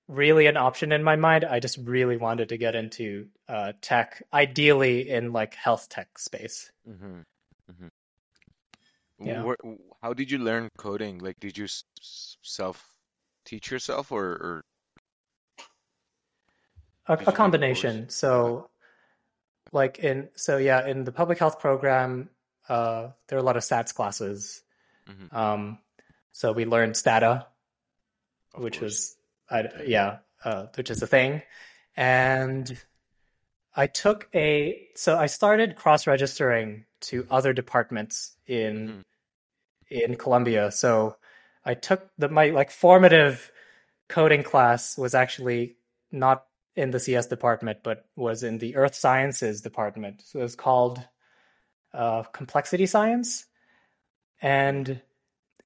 really 0.08 0.46
an 0.46 0.56
option 0.56 0.92
in 0.92 1.04
my 1.04 1.16
mind. 1.16 1.44
I 1.44 1.60
just 1.60 1.76
really 1.76 2.16
wanted 2.16 2.48
to 2.48 2.56
get 2.56 2.74
into 2.74 3.28
uh, 3.48 3.74
tech, 3.82 4.22
ideally 4.32 5.10
in 5.10 5.32
like 5.32 5.54
health 5.54 5.88
tech 5.90 6.18
space. 6.18 6.72
Mm-hmm. 6.88 7.20
Mm-hmm. 7.70 9.26
Yeah. 9.26 9.42
Where, 9.42 9.56
how 10.02 10.14
did 10.14 10.30
you 10.30 10.38
learn 10.38 10.70
coding? 10.78 11.18
Like, 11.18 11.38
did 11.38 11.58
you 11.58 11.66
self 12.42 12.82
teach 13.44 13.70
yourself 13.70 14.10
or, 14.10 14.24
or 14.24 14.64
A, 17.08 17.14
a 17.14 17.16
you 17.16 17.26
take 17.26 17.28
a 17.28 17.32
course? 17.32 17.36
combination. 17.36 18.08
So, 18.08 18.70
like 19.72 19.98
in 19.98 20.28
so 20.36 20.56
yeah, 20.56 20.86
in 20.86 21.04
the 21.04 21.12
public 21.12 21.38
health 21.38 21.58
program, 21.58 22.30
uh, 22.68 23.08
there 23.28 23.38
are 23.38 23.42
a 23.42 23.44
lot 23.44 23.56
of 23.56 23.62
stats 23.62 23.94
classes. 23.94 24.62
hmm 25.06 25.26
Um, 25.36 25.78
so 26.32 26.52
we 26.52 26.64
learned 26.64 26.96
Stata, 26.96 27.46
Of 28.54 28.62
which 28.62 28.80
course. 28.80 28.82
was 28.82 29.16
I, 29.50 29.82
yeah, 29.86 30.18
uh, 30.44 30.66
which 30.76 30.90
is 30.90 31.02
a 31.02 31.06
thing, 31.06 31.42
and 31.96 32.76
I 33.74 33.86
took 33.86 34.28
a 34.34 34.88
so 34.94 35.16
I 35.18 35.26
started 35.26 35.76
cross 35.76 36.06
registering 36.06 36.84
to 37.02 37.26
other 37.30 37.52
departments 37.52 38.36
in 38.46 38.88
hmm 38.88 39.00
in 39.90 40.16
Columbia. 40.16 40.70
So 40.72 41.16
I 41.64 41.74
took 41.74 42.08
the 42.18 42.28
my 42.28 42.50
like 42.50 42.70
formative 42.70 43.52
coding 44.08 44.42
class 44.42 44.98
was 44.98 45.14
actually 45.14 45.76
not 46.12 46.46
in 46.76 46.90
the 46.90 47.00
CS 47.00 47.26
department, 47.26 47.78
but 47.82 48.06
was 48.16 48.42
in 48.42 48.58
the 48.58 48.76
Earth 48.76 48.94
Sciences 48.94 49.60
department. 49.62 50.22
So 50.24 50.40
it 50.40 50.42
was 50.42 50.56
called 50.56 51.00
uh, 51.92 52.22
Complexity 52.24 52.86
Science, 52.86 53.46
and 54.40 55.00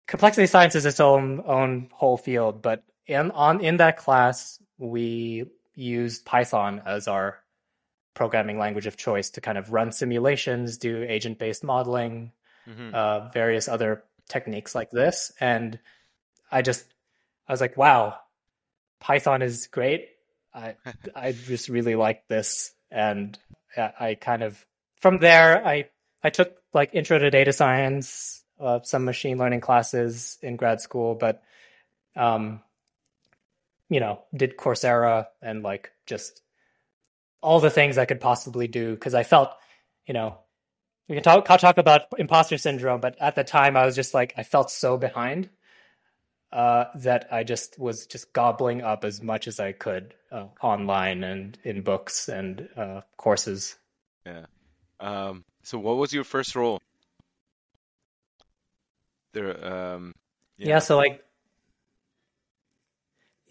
Complexity 0.07 0.47
Science 0.47 0.75
is 0.75 0.87
its 0.87 1.01
own 1.01 1.43
own 1.47 1.89
whole 1.93 2.17
field. 2.17 2.63
But 2.63 2.85
in 3.07 3.31
on 3.31 3.61
in 3.61 3.79
that 3.79 3.97
class, 3.97 4.63
we 4.79 5.45
used 5.75 6.25
Python 6.25 6.83
as 6.85 7.09
our 7.09 7.39
programming 8.15 8.59
language 8.59 8.87
of 8.87 8.97
choice 8.97 9.31
to 9.31 9.41
kind 9.41 9.57
of 9.57 9.73
run 9.73 9.93
simulations, 9.93 10.79
do 10.79 11.03
agent 11.03 11.39
based 11.39 11.65
modeling, 11.65 12.33
hmm 12.67 12.91
uh, 12.93 13.29
various 13.31 13.69
other 13.69 14.05
techniques 14.29 14.75
like 14.75 14.91
this. 14.91 15.33
And 15.41 15.79
I 16.51 16.63
just, 16.63 16.85
I 17.49 17.53
was 17.53 17.61
like, 17.61 17.77
wow, 17.77 18.17
Python 19.01 19.43
is 19.43 19.67
great. 19.67 20.09
I, 20.55 20.77
I 21.15 21.33
just 21.33 21.69
really 21.69 21.97
like 21.97 22.27
this. 22.29 22.73
And 22.91 23.39
I 23.77 23.93
I 24.01 24.15
kind 24.15 24.43
of, 24.43 24.65
from 24.97 25.19
there, 25.19 25.67
I, 25.67 25.89
I 26.23 26.31
took 26.31 26.57
like 26.73 26.95
intro 26.95 27.19
to 27.19 27.31
data 27.31 27.53
science, 27.53 28.43
uh, 28.59 28.81
some 28.83 29.05
machine 29.05 29.39
learning 29.39 29.61
classes 29.61 30.39
in 30.43 30.57
grad 30.57 30.81
school, 30.81 31.15
but, 31.15 31.43
um, 32.17 32.61
you 33.89 34.01
know, 34.01 34.23
did 34.35 34.57
Coursera 34.57 35.27
and 35.43 35.63
like 35.63 35.91
just 36.07 36.43
all 37.43 37.61
the 37.61 37.71
things 37.71 37.99
I 37.99 38.05
could 38.05 38.21
possibly 38.21 38.69
do 38.69 38.93
because 38.95 39.15
I 39.15 39.23
felt, 39.23 39.51
you 40.07 40.15
know, 40.15 40.39
we 41.09 41.17
can 41.17 41.25
talk 41.25 41.45
talk 41.45 41.79
about 41.79 42.03
imposter 42.19 42.57
syndrome, 42.57 43.01
but 43.01 43.17
at 43.21 43.35
the 43.35 43.43
time 43.43 43.77
I 43.77 43.85
was 43.85 43.97
just 43.97 44.15
like 44.15 44.35
I 44.37 44.45
felt 44.45 44.71
so 44.71 44.97
behind 44.97 45.49
uh, 46.53 46.85
that 46.97 47.29
I 47.33 47.43
just 47.43 47.79
was 47.79 48.07
just 48.07 48.33
gobbling 48.33 48.83
up 48.83 49.05
as 49.05 49.23
much 49.23 49.49
as 49.49 49.59
I 49.59 49.73
could 49.73 50.15
uh, 50.31 50.47
online 50.63 51.25
and 51.25 51.59
in 51.65 51.83
books 51.83 52.29
and 52.29 52.69
uh, 52.77 53.01
courses. 53.17 53.77
Yeah. 54.25 54.47
Um, 55.01 55.45
so 55.63 55.79
what 55.79 55.97
was 55.97 56.13
your 56.13 56.25
first 56.25 56.55
role? 56.57 56.81
There, 59.33 59.65
um, 59.65 60.15
Yeah, 60.59 60.69
yeah. 60.69 60.79
so 60.81 60.97
like 60.97 61.25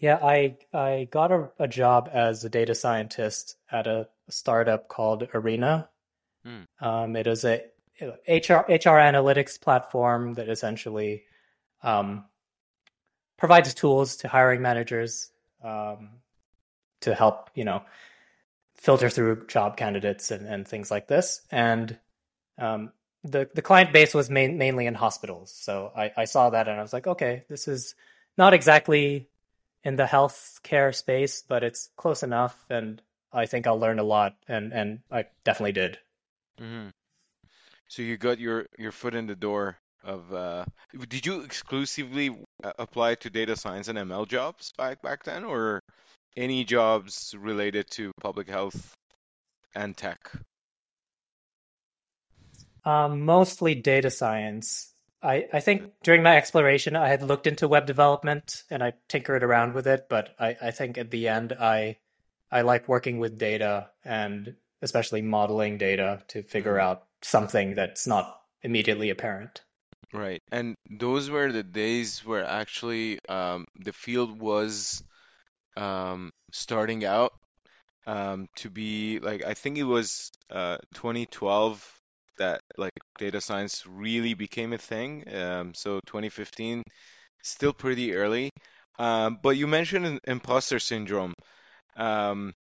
yeah, 0.00 0.18
I 0.22 0.56
I 0.72 1.08
got 1.10 1.30
a, 1.30 1.50
a 1.58 1.68
job 1.68 2.08
as 2.12 2.44
a 2.44 2.48
data 2.48 2.74
scientist 2.74 3.56
at 3.70 3.86
a 3.86 4.08
startup 4.28 4.88
called 4.88 5.28
Arena. 5.34 5.88
Hmm. 6.44 6.62
Um, 6.80 7.16
it 7.16 7.26
is 7.26 7.44
a 7.44 7.62
HR 8.00 8.64
HR 8.66 8.96
analytics 8.96 9.60
platform 9.60 10.34
that 10.34 10.48
essentially 10.48 11.24
um, 11.82 12.24
provides 13.36 13.74
tools 13.74 14.16
to 14.16 14.28
hiring 14.28 14.62
managers 14.62 15.30
um, 15.62 16.08
to 17.00 17.14
help 17.14 17.50
you 17.54 17.64
know 17.64 17.82
filter 18.80 19.10
through 19.10 19.46
job 19.46 19.76
candidates 19.76 20.30
and, 20.30 20.46
and 20.46 20.66
things 20.66 20.90
like 20.90 21.06
this. 21.06 21.42
And 21.50 21.96
um, 22.58 22.92
the 23.22 23.48
the 23.54 23.62
client 23.62 23.92
base 23.92 24.14
was 24.14 24.30
main, 24.30 24.58
mainly 24.58 24.86
in 24.86 24.94
hospitals, 24.94 25.54
so 25.54 25.92
I, 25.94 26.10
I 26.16 26.24
saw 26.24 26.50
that 26.50 26.68
and 26.68 26.78
I 26.78 26.82
was 26.82 26.92
like, 26.92 27.06
okay, 27.06 27.44
this 27.48 27.68
is 27.68 27.94
not 28.36 28.54
exactly 28.54 29.28
in 29.84 29.96
the 29.96 30.04
healthcare 30.04 30.94
space, 30.94 31.42
but 31.46 31.62
it's 31.62 31.90
close 31.96 32.22
enough, 32.22 32.56
and 32.70 33.00
I 33.32 33.46
think 33.46 33.66
I'll 33.66 33.78
learn 33.78 33.98
a 33.98 34.04
lot, 34.04 34.36
and 34.48 34.72
and 34.72 35.00
I 35.10 35.26
definitely 35.44 35.72
did. 35.72 35.98
Mm-hmm. 36.58 36.88
So 37.88 38.02
you 38.02 38.16
got 38.16 38.38
your 38.38 38.66
your 38.78 38.92
foot 38.92 39.14
in 39.14 39.26
the 39.26 39.36
door 39.36 39.78
of 40.02 40.32
uh, 40.32 40.64
did 41.08 41.26
you 41.26 41.40
exclusively 41.42 42.30
uh, 42.64 42.72
apply 42.78 43.16
to 43.16 43.28
data 43.28 43.56
science 43.56 43.88
and 43.88 43.98
ML 43.98 44.26
jobs 44.26 44.72
back 44.78 45.02
back 45.02 45.24
then, 45.24 45.44
or 45.44 45.82
any 46.36 46.64
jobs 46.64 47.34
related 47.38 47.90
to 47.92 48.12
public 48.20 48.48
health 48.48 48.94
and 49.74 49.96
tech? 49.96 50.18
Um, 52.84 53.22
mostly 53.24 53.74
data 53.74 54.10
science. 54.10 54.94
I, 55.22 55.46
I 55.52 55.60
think 55.60 55.92
during 56.02 56.22
my 56.22 56.36
exploration, 56.36 56.96
I 56.96 57.08
had 57.08 57.22
looked 57.22 57.46
into 57.46 57.68
web 57.68 57.86
development 57.86 58.64
and 58.70 58.82
I 58.82 58.94
tinkered 59.08 59.42
around 59.42 59.74
with 59.74 59.86
it, 59.86 60.06
but 60.08 60.34
I, 60.38 60.56
I 60.62 60.70
think 60.70 60.96
at 60.96 61.10
the 61.10 61.28
end, 61.28 61.52
I 61.52 61.98
I 62.50 62.62
like 62.62 62.88
working 62.88 63.18
with 63.18 63.38
data 63.38 63.90
and 64.04 64.56
especially 64.82 65.22
modeling 65.22 65.78
data 65.78 66.22
to 66.28 66.42
figure 66.42 66.76
Mhm. 66.76 66.82
out 66.82 67.06
something 67.22 67.74
that's 67.74 68.06
not 68.06 68.40
immediately 68.62 69.10
apparent. 69.10 69.62
Right. 70.12 70.42
And 70.50 70.74
those 70.88 71.30
were 71.30 71.52
the 71.52 71.62
days 71.62 72.24
where 72.24 72.44
actually 72.44 73.18
um, 73.28 73.66
the 73.76 73.92
field 73.92 74.40
was 74.40 75.02
um, 75.80 76.32
starting 76.52 77.04
out 77.04 77.32
um, 78.06 78.48
to 78.56 78.70
be 78.70 79.18
like, 79.20 79.44
I 79.44 79.54
think 79.54 79.78
it 79.78 79.84
was 79.84 80.30
uh, 80.50 80.78
2012 80.94 81.84
that 82.38 82.60
like 82.78 82.92
data 83.18 83.40
science 83.40 83.84
really 83.86 84.34
became 84.34 84.72
a 84.72 84.78
thing. 84.78 85.24
Um, 85.34 85.74
so 85.74 86.00
2015, 86.06 86.82
still 87.42 87.72
pretty 87.72 88.14
early. 88.14 88.50
Um, 88.98 89.38
but 89.42 89.50
you 89.56 89.66
mentioned 89.66 90.06
im- 90.06 90.20
imposter 90.26 90.78
syndrome. 90.78 91.34
Um, 91.96 92.52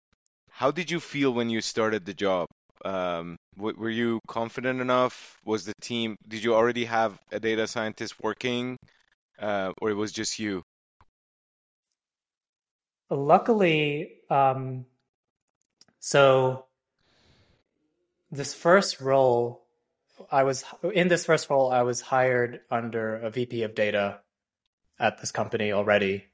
how 0.50 0.70
did 0.70 0.90
you 0.90 1.00
feel 1.00 1.32
when 1.32 1.50
you 1.50 1.60
started 1.60 2.04
the 2.04 2.14
job? 2.14 2.48
Um, 2.84 3.36
w 3.56 3.74
were 3.78 3.90
you 3.90 4.20
confident 4.28 4.80
enough? 4.80 5.36
Was 5.44 5.64
the 5.66 5.74
team, 5.80 6.16
did 6.28 6.42
you 6.44 6.54
already 6.54 6.84
have 6.86 7.18
a 7.32 7.40
data 7.40 7.66
scientist 7.66 8.14
working, 8.22 8.78
uh, 9.40 9.72
or 9.82 9.90
it 9.90 9.94
was 9.96 10.12
just 10.12 10.38
you? 10.40 10.62
Luckily, 13.10 14.12
um, 14.28 14.84
so 15.98 16.66
this 18.30 18.54
first 18.54 19.00
role, 19.00 19.64
I 20.30 20.42
was 20.42 20.64
in 20.92 21.08
this 21.08 21.24
first 21.24 21.48
role, 21.48 21.70
I 21.70 21.82
was 21.82 22.00
hired 22.00 22.60
under 22.70 23.16
a 23.16 23.30
VP 23.30 23.62
of 23.62 23.74
data 23.74 24.20
at 24.98 25.18
this 25.18 25.32
company 25.32 25.72
already. 25.72 26.24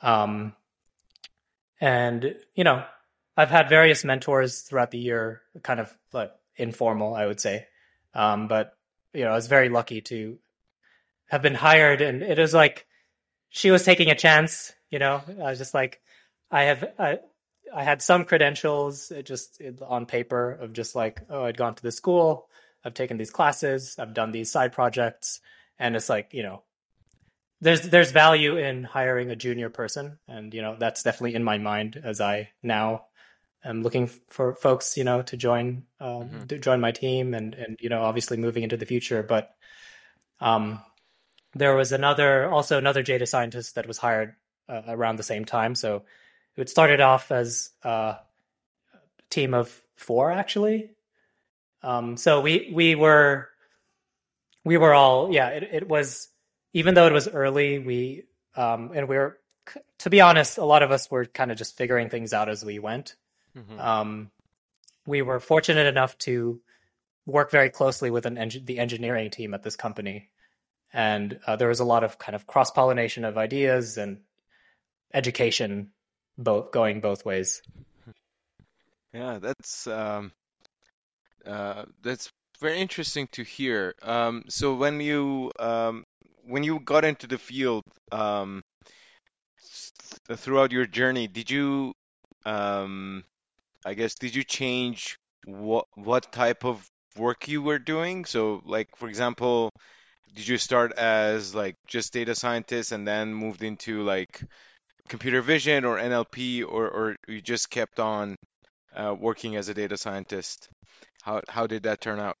Um, 0.00 0.54
and, 1.80 2.36
you 2.54 2.64
know, 2.64 2.84
I've 3.36 3.50
had 3.50 3.68
various 3.68 4.04
mentors 4.04 4.62
throughout 4.62 4.90
the 4.90 4.98
year, 4.98 5.42
kind 5.62 5.80
of 5.80 5.94
like 6.12 6.32
informal, 6.56 7.14
I 7.14 7.26
would 7.26 7.40
say. 7.40 7.66
Um, 8.14 8.48
but, 8.48 8.76
you 9.12 9.24
know, 9.24 9.30
I 9.30 9.34
was 9.34 9.48
very 9.48 9.68
lucky 9.68 10.00
to 10.02 10.38
have 11.26 11.42
been 11.42 11.54
hired. 11.54 12.00
And 12.00 12.22
it 12.22 12.38
was 12.38 12.54
like 12.54 12.86
she 13.50 13.70
was 13.70 13.84
taking 13.84 14.10
a 14.10 14.14
chance, 14.14 14.72
you 14.90 14.98
know, 14.98 15.22
I 15.28 15.50
was 15.50 15.58
just 15.58 15.74
like, 15.74 16.00
I 16.50 16.64
have, 16.64 16.84
I, 16.98 17.18
I 17.74 17.82
had 17.82 18.02
some 18.02 18.24
credentials 18.24 19.12
just 19.24 19.60
on 19.86 20.06
paper 20.06 20.52
of 20.52 20.72
just 20.72 20.94
like, 20.94 21.22
oh, 21.28 21.44
I'd 21.44 21.56
gone 21.56 21.74
to 21.74 21.82
the 21.82 21.92
school, 21.92 22.48
I've 22.84 22.94
taken 22.94 23.16
these 23.16 23.30
classes, 23.30 23.96
I've 23.98 24.14
done 24.14 24.32
these 24.32 24.50
side 24.50 24.72
projects, 24.72 25.40
and 25.78 25.96
it's 25.96 26.08
like, 26.08 26.32
you 26.32 26.42
know, 26.42 26.62
there's 27.60 27.88
there's 27.88 28.12
value 28.12 28.58
in 28.58 28.84
hiring 28.84 29.30
a 29.30 29.36
junior 29.36 29.70
person, 29.70 30.18
and 30.28 30.52
you 30.52 30.62
know 30.62 30.76
that's 30.78 31.02
definitely 31.02 31.34
in 31.34 31.44
my 31.44 31.58
mind 31.58 32.00
as 32.02 32.20
I 32.20 32.50
now 32.62 33.06
am 33.64 33.82
looking 33.82 34.08
for 34.28 34.54
folks, 34.54 34.96
you 34.96 35.04
know, 35.04 35.22
to 35.22 35.36
join 35.36 35.84
um, 36.00 36.28
hmm 36.28 36.44
to 36.46 36.58
join 36.58 36.80
my 36.80 36.92
team, 36.92 37.34
and 37.34 37.54
and 37.54 37.78
you 37.80 37.88
know, 37.88 38.02
obviously 38.02 38.36
moving 38.36 38.62
into 38.62 38.76
the 38.76 38.86
future. 38.86 39.22
But 39.22 39.54
um, 40.40 40.80
there 41.54 41.74
was 41.74 41.92
another 41.92 42.50
also 42.50 42.78
another 42.78 43.02
data 43.02 43.26
scientist 43.26 43.76
that 43.76 43.86
was 43.86 43.98
hired 43.98 44.36
uh, 44.68 44.82
around 44.88 45.16
the 45.16 45.22
same 45.22 45.44
time, 45.44 45.74
so 45.74 46.04
it 46.56 46.68
started 46.68 47.00
off 47.00 47.30
as 47.30 47.70
a 47.82 48.16
team 49.30 49.54
of 49.54 49.74
four 49.96 50.30
actually. 50.30 50.90
Um, 51.82 52.16
so 52.16 52.40
we 52.40 52.70
we 52.74 52.94
were 52.94 53.48
we 54.64 54.76
were 54.76 54.94
all 54.94 55.32
yeah. 55.32 55.48
It 55.48 55.62
it 55.62 55.88
was 55.88 56.28
even 56.72 56.94
though 56.94 57.06
it 57.06 57.12
was 57.12 57.28
early, 57.28 57.78
we 57.78 58.24
um, 58.56 58.92
and 58.94 59.08
we 59.08 59.16
were 59.16 59.38
to 59.98 60.10
be 60.10 60.20
honest, 60.20 60.58
a 60.58 60.64
lot 60.64 60.82
of 60.82 60.90
us 60.90 61.10
were 61.10 61.26
kind 61.26 61.50
of 61.50 61.58
just 61.58 61.76
figuring 61.76 62.08
things 62.08 62.32
out 62.32 62.48
as 62.48 62.64
we 62.64 62.78
went. 62.78 63.16
hmm 63.54 63.78
Um, 63.78 64.30
we 65.06 65.22
were 65.22 65.38
fortunate 65.40 65.86
enough 65.86 66.18
to 66.18 66.60
work 67.26 67.50
very 67.50 67.70
closely 67.70 68.10
with 68.10 68.26
an 68.26 68.38
eng- 68.38 68.64
the 68.64 68.78
engineering 68.78 69.30
team 69.30 69.54
at 69.54 69.62
this 69.62 69.76
company, 69.76 70.30
and 70.92 71.38
uh, 71.46 71.56
there 71.56 71.68
was 71.68 71.80
a 71.80 71.84
lot 71.84 72.04
of 72.04 72.18
kind 72.18 72.34
of 72.34 72.46
cross 72.46 72.70
pollination 72.70 73.24
of 73.24 73.38
ideas 73.38 73.96
and 73.98 74.20
education, 75.14 75.92
both 76.38 76.70
going 76.72 77.00
both 77.00 77.24
ways. 77.24 77.62
Yeah, 79.12 79.38
that's 79.38 79.86
um, 79.86 80.32
uh, 81.46 81.84
that's 82.02 82.30
very 82.60 82.78
interesting 82.80 83.28
to 83.32 83.42
hear. 83.42 83.94
Um, 84.02 84.44
so 84.48 84.74
when 84.74 85.00
you 85.00 85.52
um, 85.58 86.04
when 86.46 86.62
you 86.62 86.80
got 86.80 87.04
into 87.04 87.26
the 87.26 87.38
field 87.38 87.82
um, 88.12 88.62
s- 89.60 89.92
throughout 90.36 90.72
your 90.72 90.86
journey, 90.86 91.28
did 91.28 91.50
you 91.50 91.92
um, 92.44 93.24
I 93.84 93.94
guess 93.94 94.14
did 94.16 94.34
you 94.34 94.44
change 94.44 95.18
what 95.46 95.86
what 95.94 96.32
type 96.32 96.64
of 96.64 96.86
work 97.16 97.48
you 97.48 97.62
were 97.62 97.78
doing? 97.80 98.24
So 98.26 98.62
like 98.66 98.88
for 98.96 99.08
example, 99.08 99.70
did 100.34 100.48
you 100.48 100.58
start 100.58 100.92
as 100.98 101.54
like 101.54 101.76
just 101.88 102.12
data 102.12 102.34
scientist 102.34 102.92
and 102.92 103.06
then 103.06 103.34
moved 103.34 103.62
into 103.62 104.02
like 104.04 104.42
computer 105.08 105.42
vision 105.42 105.84
or 105.84 105.98
NLP 105.98 106.64
or 106.64 106.88
or 106.88 107.16
you 107.26 107.40
just 107.40 107.70
kept 107.70 108.00
on 108.00 108.36
uh, 108.94 109.14
working 109.18 109.56
as 109.56 109.68
a 109.68 109.74
data 109.74 109.96
scientist? 109.96 110.68
How 111.22 111.42
how 111.48 111.66
did 111.66 111.84
that 111.84 112.00
turn 112.00 112.20
out? 112.20 112.36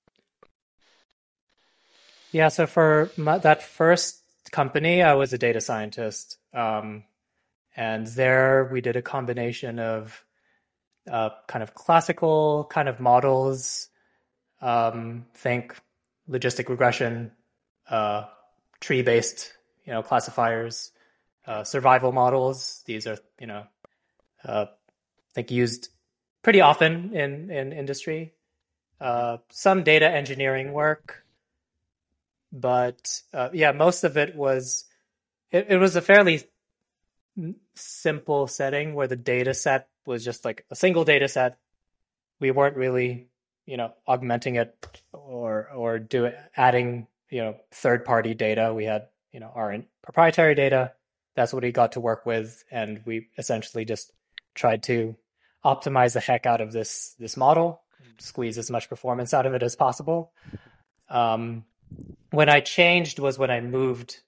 Yeah, 2.32 2.48
so 2.48 2.66
for 2.66 3.10
my, 3.16 3.38
that 3.38 3.62
first 3.62 4.20
company, 4.50 5.02
I 5.02 5.14
was 5.14 5.32
a 5.32 5.38
data 5.38 5.60
scientist. 5.60 6.38
Um, 6.52 7.04
and 7.76 8.06
there 8.06 8.68
we 8.72 8.80
did 8.80 8.96
a 8.96 9.02
combination 9.02 9.78
of 9.78 10.24
uh, 11.10 11.30
kind 11.46 11.62
of 11.62 11.74
classical 11.74 12.66
kind 12.70 12.88
of 12.88 12.98
models, 13.00 13.88
um, 14.60 15.26
think 15.34 15.76
logistic 16.28 16.68
regression, 16.68 17.30
uh, 17.88 18.24
tree-based, 18.80 19.52
you 19.84 19.92
know, 19.92 20.02
classifiers, 20.02 20.90
uh, 21.46 21.64
survival 21.64 22.12
models. 22.12 22.82
These 22.86 23.06
are, 23.06 23.18
you 23.40 23.46
know, 23.46 23.64
uh, 24.44 24.66
think 25.34 25.50
used 25.50 25.90
pretty 26.42 26.60
often 26.60 27.14
in 27.14 27.50
in 27.50 27.72
industry. 27.72 28.32
Uh, 29.00 29.36
some 29.50 29.84
data 29.84 30.08
engineering 30.08 30.72
work, 30.72 31.24
but 32.50 33.20
uh, 33.34 33.50
yeah, 33.52 33.72
most 33.72 34.04
of 34.04 34.16
it 34.16 34.34
was 34.34 34.86
it, 35.50 35.66
it 35.68 35.76
was 35.76 35.96
a 35.96 36.00
fairly 36.00 36.42
simple 37.74 38.46
setting 38.46 38.94
where 38.94 39.06
the 39.06 39.16
data 39.16 39.52
set 39.52 39.88
was 40.06 40.24
just 40.24 40.44
like 40.44 40.64
a 40.70 40.76
single 40.76 41.04
data 41.04 41.28
set. 41.28 41.58
We 42.40 42.50
weren't 42.50 42.76
really, 42.76 43.28
you 43.66 43.76
know, 43.76 43.92
augmenting 44.06 44.56
it 44.56 44.74
or 45.12 45.68
or 45.74 45.98
do 45.98 46.30
adding, 46.56 47.06
you 47.28 47.42
know, 47.42 47.56
third 47.70 48.04
party 48.04 48.32
data. 48.32 48.72
We 48.74 48.84
had, 48.84 49.08
you 49.32 49.40
know, 49.40 49.52
our 49.54 49.76
proprietary 50.02 50.54
data. 50.54 50.92
That's 51.36 51.52
what 51.52 51.62
he 51.62 51.70
got 51.70 51.92
to 51.92 52.00
work 52.00 52.26
with, 52.26 52.64
and 52.70 53.02
we 53.04 53.28
essentially 53.38 53.84
just 53.84 54.10
tried 54.54 54.82
to 54.84 55.14
optimize 55.64 56.14
the 56.14 56.20
heck 56.20 56.46
out 56.46 56.60
of 56.60 56.72
this 56.72 57.14
this 57.18 57.36
model, 57.36 57.82
squeeze 58.18 58.58
as 58.58 58.70
much 58.70 58.88
performance 58.88 59.34
out 59.34 59.46
of 59.46 59.54
it 59.54 59.62
as 59.62 59.76
possible. 59.76 60.32
Um, 61.08 61.64
when 62.30 62.48
I 62.48 62.60
changed 62.60 63.18
was 63.18 63.38
when 63.38 63.50
I 63.50 63.60
moved 63.60 64.18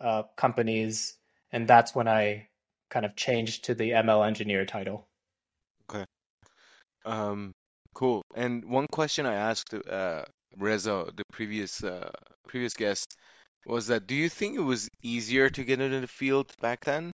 uh, 0.00 0.24
companies, 0.36 1.16
and 1.52 1.68
that's 1.68 1.94
when 1.94 2.08
I 2.08 2.48
kind 2.90 3.04
of 3.04 3.16
changed 3.16 3.64
to 3.64 3.74
the 3.74 3.90
ML 3.90 4.26
engineer 4.26 4.64
title. 4.64 5.06
Okay. 5.90 6.04
Um, 7.04 7.52
cool. 7.94 8.22
And 8.34 8.64
one 8.64 8.86
question 8.90 9.26
I 9.26 9.34
asked 9.34 9.74
uh, 9.74 10.24
Reza, 10.56 11.10
the 11.14 11.24
previous 11.32 11.82
uh, 11.82 12.10
previous 12.48 12.74
guest, 12.74 13.16
was 13.66 13.88
that 13.88 14.06
do 14.06 14.14
you 14.14 14.28
think 14.30 14.56
it 14.56 14.62
was 14.62 14.88
easier 15.02 15.50
to 15.50 15.64
get 15.64 15.80
into 15.80 16.00
the 16.00 16.08
field 16.08 16.54
back 16.60 16.84
then? 16.84 17.12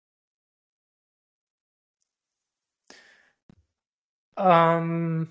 Um, 4.36 5.28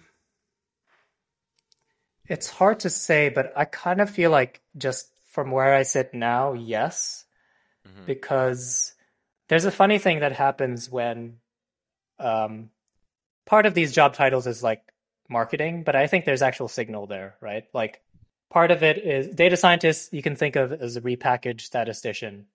it's 2.28 2.50
hard 2.50 2.82
to 2.82 2.90
say, 2.90 3.30
but 3.30 3.54
I 3.58 3.66
kind 3.66 4.02
of 4.02 4.10
feel 4.10 4.32
like 4.32 4.62
just 4.78 5.10
from 5.30 5.52
where 5.52 5.74
I 5.74 5.84
sit 5.84 6.14
now, 6.14 6.54
yes, 6.54 7.26
hmm 7.86 8.10
because 8.10 8.94
there's 9.50 9.66
a 9.66 9.72
funny 9.72 10.00
thing 10.00 10.20
that 10.22 10.34
happens 10.34 10.90
when 10.90 11.38
um, 12.20 12.72
part 13.46 13.66
of 13.66 13.74
these 13.74 13.94
job 13.94 14.14
titles 14.16 14.48
is 14.48 14.64
like 14.64 14.84
marketing, 15.30 15.84
but 15.84 15.96
I 15.96 16.08
think 16.08 16.26
there's 16.26 16.42
actual 16.44 16.68
signal 16.70 17.08
there, 17.08 17.36
right? 17.42 17.66
Like 17.74 18.02
part 18.50 18.72
of 18.72 18.84
it 18.84 18.98
is 18.98 19.28
data 19.36 19.58
scientists 19.58 20.10
you 20.12 20.22
can 20.22 20.36
think 20.36 20.56
of 20.56 20.72
as 20.74 20.96
a 20.96 21.02
repackaged 21.02 21.62
statistician 21.62 22.46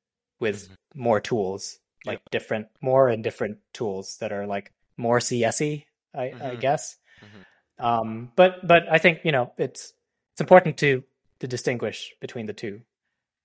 with 0.40 0.68
hmm 0.68 0.74
more 0.94 1.20
tools, 1.20 1.78
Yep. 2.04 2.12
like 2.12 2.30
different, 2.30 2.68
more 2.80 3.08
and 3.08 3.24
different 3.24 3.58
tools 3.72 4.18
that 4.18 4.32
are 4.32 4.46
like 4.46 4.70
more 4.96 5.18
CSy, 5.18 5.86
I, 6.14 6.34
I 6.40 6.54
hmm 6.54 6.56
guess. 6.56 6.96
hmm 7.20 7.42
Um, 7.78 8.30
but 8.36 8.66
but 8.66 8.88
I 8.90 8.98
think 8.98 9.20
you 9.24 9.32
know 9.32 9.52
it's 9.58 9.92
it's 10.32 10.40
important 10.40 10.78
to 10.78 11.02
to 11.40 11.48
distinguish 11.48 12.12
between 12.20 12.46
the 12.46 12.52
two. 12.52 12.82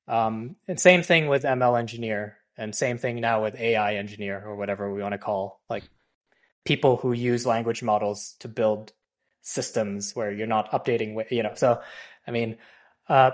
Um, 0.08 0.56
and 0.68 0.80
same 0.80 1.04
thing 1.04 1.28
with 1.28 1.44
ML 1.46 1.76
engineer, 1.78 2.38
and 2.58 2.76
same 2.76 2.98
thing 2.98 3.20
now 3.22 3.44
with 3.44 3.56
AI 3.56 3.96
engineer 3.96 4.44
or 4.46 4.56
whatever 4.56 4.92
we 4.94 5.02
want 5.02 5.14
to 5.14 5.18
call 5.18 5.62
like 5.70 5.86
people 6.66 6.98
who 6.98 7.14
use 7.14 7.46
language 7.46 7.82
models 7.84 8.36
to 8.40 8.48
build 8.48 8.94
systems 9.42 10.16
where 10.16 10.32
you're 10.32 10.48
not 10.48 10.72
updating, 10.72 11.30
you 11.32 11.44
know. 11.44 11.54
So, 11.56 11.82
I 12.30 12.32
mean, 12.32 12.58
uh, 13.10 13.32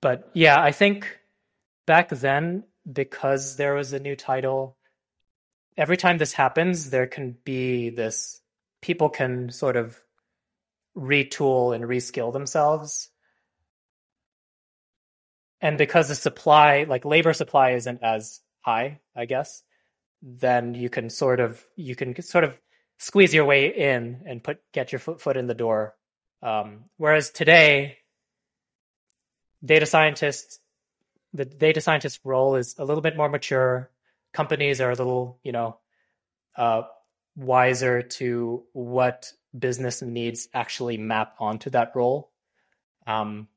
but 0.00 0.30
yeah, 0.32 0.62
I 0.62 0.70
think 0.70 1.18
back 1.86 2.08
then 2.08 2.62
because 2.90 3.56
there 3.56 3.74
was 3.74 3.92
a 3.92 3.98
new 3.98 4.14
title, 4.14 4.76
every 5.76 5.96
time 5.96 6.18
this 6.18 6.32
happens, 6.32 6.90
there 6.90 7.08
can 7.08 7.36
be 7.44 7.90
this 7.90 8.40
people 8.80 9.08
can 9.08 9.50
sort 9.50 9.76
of 9.76 10.00
retool 10.96 11.74
and 11.74 11.82
reskill 11.84 12.32
themselves. 12.32 13.10
And 15.60 15.76
because 15.76 16.06
the 16.06 16.14
supply, 16.14 16.86
like 16.88 17.04
labor 17.04 17.32
supply 17.32 17.70
isn't 17.70 18.04
as 18.04 18.40
high, 18.60 19.00
I 19.16 19.24
guess, 19.24 19.64
then 20.22 20.74
you 20.74 20.88
can 20.88 21.10
sort 21.10 21.40
of 21.40 21.60
you 21.74 21.96
can 21.96 22.20
sort 22.22 22.44
of 22.44 22.60
squeeze 22.98 23.34
your 23.34 23.46
way 23.46 23.66
in 23.66 24.22
and 24.26 24.44
put 24.44 24.60
get 24.72 24.92
your 24.92 25.00
foot, 25.00 25.20
foot 25.20 25.36
in 25.36 25.48
the 25.48 25.54
door. 25.54 25.96
Um, 26.40 26.84
whereas 26.98 27.30
today, 27.30 27.98
data 29.64 29.86
scientists, 29.86 30.58
the 31.32 31.44
data 31.44 31.80
scientist 31.80 32.20
role 32.24 32.56
is 32.56 32.74
a 32.78 32.84
little 32.84 33.02
bit 33.02 33.16
more 33.16 33.28
mature. 33.28 33.90
Companies 34.32 34.80
are 34.80 34.90
a 34.90 34.94
little, 34.94 35.38
you 35.42 35.52
know, 35.52 35.78
uh, 36.56 36.82
wiser 37.36 38.02
to 38.02 38.64
what 38.72 39.32
business 39.56 40.02
needs 40.02 40.48
actually 40.52 40.96
map 40.96 41.34
onto 41.38 41.70
that 41.70 41.92
role. 41.94 42.30
Um, 43.06 43.48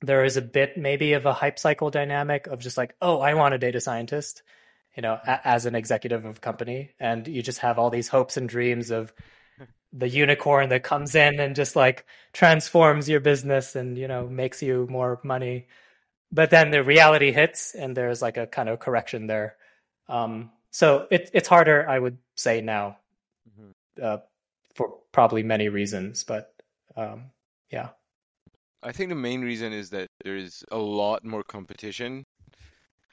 there 0.00 0.24
is 0.24 0.36
a 0.36 0.42
bit 0.42 0.76
maybe 0.76 1.14
of 1.14 1.26
a 1.26 1.32
hype 1.32 1.58
cycle 1.58 1.90
dynamic 1.90 2.46
of 2.46 2.60
just 2.60 2.76
like, 2.76 2.94
oh, 3.02 3.20
I 3.20 3.34
want 3.34 3.54
a 3.54 3.58
data 3.58 3.80
scientist, 3.80 4.42
you 4.96 5.02
know, 5.02 5.18
a- 5.26 5.46
as 5.46 5.66
an 5.66 5.74
executive 5.74 6.24
of 6.24 6.36
a 6.36 6.40
company, 6.40 6.92
and 7.00 7.26
you 7.26 7.42
just 7.42 7.58
have 7.60 7.78
all 7.78 7.90
these 7.90 8.08
hopes 8.08 8.36
and 8.36 8.48
dreams 8.48 8.90
of 8.90 9.12
the 9.92 10.08
unicorn 10.08 10.68
that 10.68 10.82
comes 10.82 11.14
in 11.14 11.40
and 11.40 11.56
just 11.56 11.74
like 11.76 12.04
transforms 12.32 13.08
your 13.08 13.20
business 13.20 13.74
and 13.76 13.96
you 13.96 14.08
know 14.08 14.26
makes 14.28 14.62
you 14.62 14.86
more 14.90 15.20
money. 15.22 15.66
But 16.30 16.50
then 16.50 16.70
the 16.70 16.84
reality 16.84 17.32
hits 17.32 17.74
and 17.74 17.96
there's 17.96 18.20
like 18.20 18.36
a 18.36 18.46
kind 18.46 18.68
of 18.68 18.80
correction 18.80 19.26
there. 19.26 19.56
Um, 20.08 20.50
so 20.70 21.06
it, 21.10 21.30
it's 21.32 21.48
harder 21.48 21.88
i 21.88 21.98
would 21.98 22.18
say 22.36 22.60
now 22.60 22.96
mm-hmm. 23.48 23.70
uh, 24.02 24.18
for 24.74 24.94
probably 25.12 25.42
many 25.42 25.68
reasons 25.68 26.24
but 26.24 26.54
um, 26.96 27.30
yeah. 27.70 27.90
I 28.82 28.90
think 28.90 29.10
the 29.10 29.14
main 29.14 29.42
reason 29.42 29.72
is 29.72 29.90
that 29.90 30.08
there's 30.24 30.64
a 30.72 30.78
lot 30.78 31.24
more 31.24 31.44
competition 31.44 32.24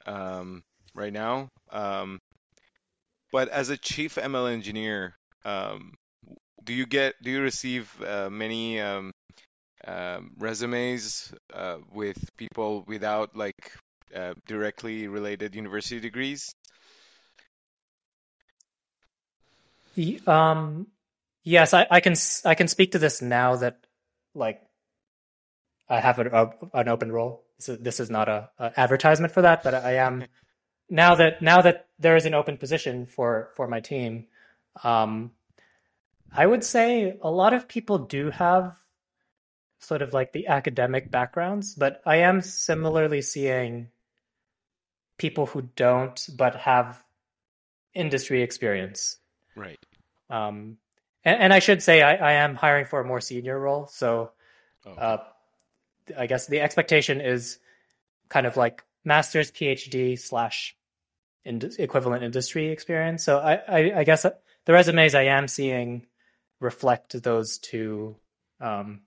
um, 0.06 0.64
right 0.94 1.12
now 1.12 1.48
um, 1.70 2.18
but 3.32 3.48
as 3.48 3.70
a 3.70 3.76
chief 3.76 4.16
ml 4.16 4.52
engineer 4.52 5.16
um, 5.44 5.92
do 6.64 6.72
you 6.72 6.86
get 6.86 7.14
do 7.22 7.30
you 7.30 7.40
receive 7.40 7.90
uh, 8.02 8.28
many 8.30 8.80
um, 8.80 9.12
um, 9.86 10.32
resumes 10.38 11.32
uh, 11.52 11.78
with 11.92 12.18
people 12.36 12.84
without 12.86 13.36
like 13.36 13.72
uh, 14.14 14.34
directly 14.46 15.08
related 15.08 15.54
university 15.54 16.00
degrees? 16.00 16.54
Um, 20.26 20.88
yes, 21.44 21.72
I, 21.72 21.86
I 21.90 22.00
can 22.00 22.14
I 22.44 22.54
can 22.54 22.68
speak 22.68 22.92
to 22.92 22.98
this 22.98 23.22
now 23.22 23.56
that 23.56 23.86
like 24.34 24.60
I 25.88 26.00
have 26.00 26.18
a, 26.18 26.26
a, 26.26 26.78
an 26.78 26.88
open 26.88 27.12
role. 27.12 27.44
So 27.58 27.76
this 27.76 28.00
is 28.00 28.10
not 28.10 28.28
a, 28.28 28.50
a 28.58 28.78
advertisement 28.78 29.32
for 29.32 29.42
that, 29.42 29.62
but 29.62 29.74
I 29.74 29.96
am 29.96 30.24
now 30.90 31.14
that 31.14 31.40
now 31.40 31.62
that 31.62 31.86
there 31.98 32.16
is 32.16 32.26
an 32.26 32.34
open 32.34 32.56
position 32.58 33.06
for 33.06 33.50
for 33.56 33.68
my 33.68 33.80
team. 33.80 34.26
Um, 34.84 35.32
I 36.36 36.46
would 36.46 36.64
say 36.64 37.16
a 37.22 37.30
lot 37.30 37.54
of 37.54 37.68
people 37.68 37.98
do 37.98 38.30
have 38.30 38.76
sort 39.80 40.02
of 40.02 40.12
like 40.12 40.32
the 40.32 40.48
academic 40.48 41.10
backgrounds, 41.10 41.74
but 41.74 42.02
I 42.04 42.16
am 42.16 42.40
similarly 42.40 43.22
seeing 43.22 43.88
people 45.18 45.46
who 45.46 45.62
don't 45.62 46.26
but 46.36 46.56
have 46.56 47.02
industry 47.94 48.42
experience. 48.42 49.18
Right. 49.54 49.78
Um, 50.28 50.76
and, 51.24 51.40
and 51.40 51.52
I 51.52 51.60
should 51.60 51.82
say 51.82 52.02
I, 52.02 52.16
I, 52.16 52.32
am 52.32 52.54
hiring 52.54 52.84
for 52.84 53.00
a 53.00 53.04
more 53.04 53.20
senior 53.20 53.58
role, 53.58 53.86
so 53.86 54.32
oh. 54.84 54.90
uh, 54.90 55.24
I 56.18 56.26
guess 56.26 56.46
the 56.46 56.60
expectation 56.60 57.20
is 57.20 57.58
kind 58.28 58.46
of 58.46 58.56
like 58.56 58.82
master's, 59.04 59.50
PhD 59.50 60.18
slash 60.18 60.76
equivalent 61.44 62.24
industry 62.24 62.68
experience. 62.68 63.24
So 63.24 63.38
I, 63.38 63.54
I, 63.54 63.92
I 64.00 64.04
guess 64.04 64.22
the 64.22 64.72
resumes 64.72 65.14
I 65.14 65.24
am 65.24 65.46
seeing 65.48 66.06
reflect 66.60 67.22
those 67.22 67.58
two 67.58 68.16
um, 68.60 69.02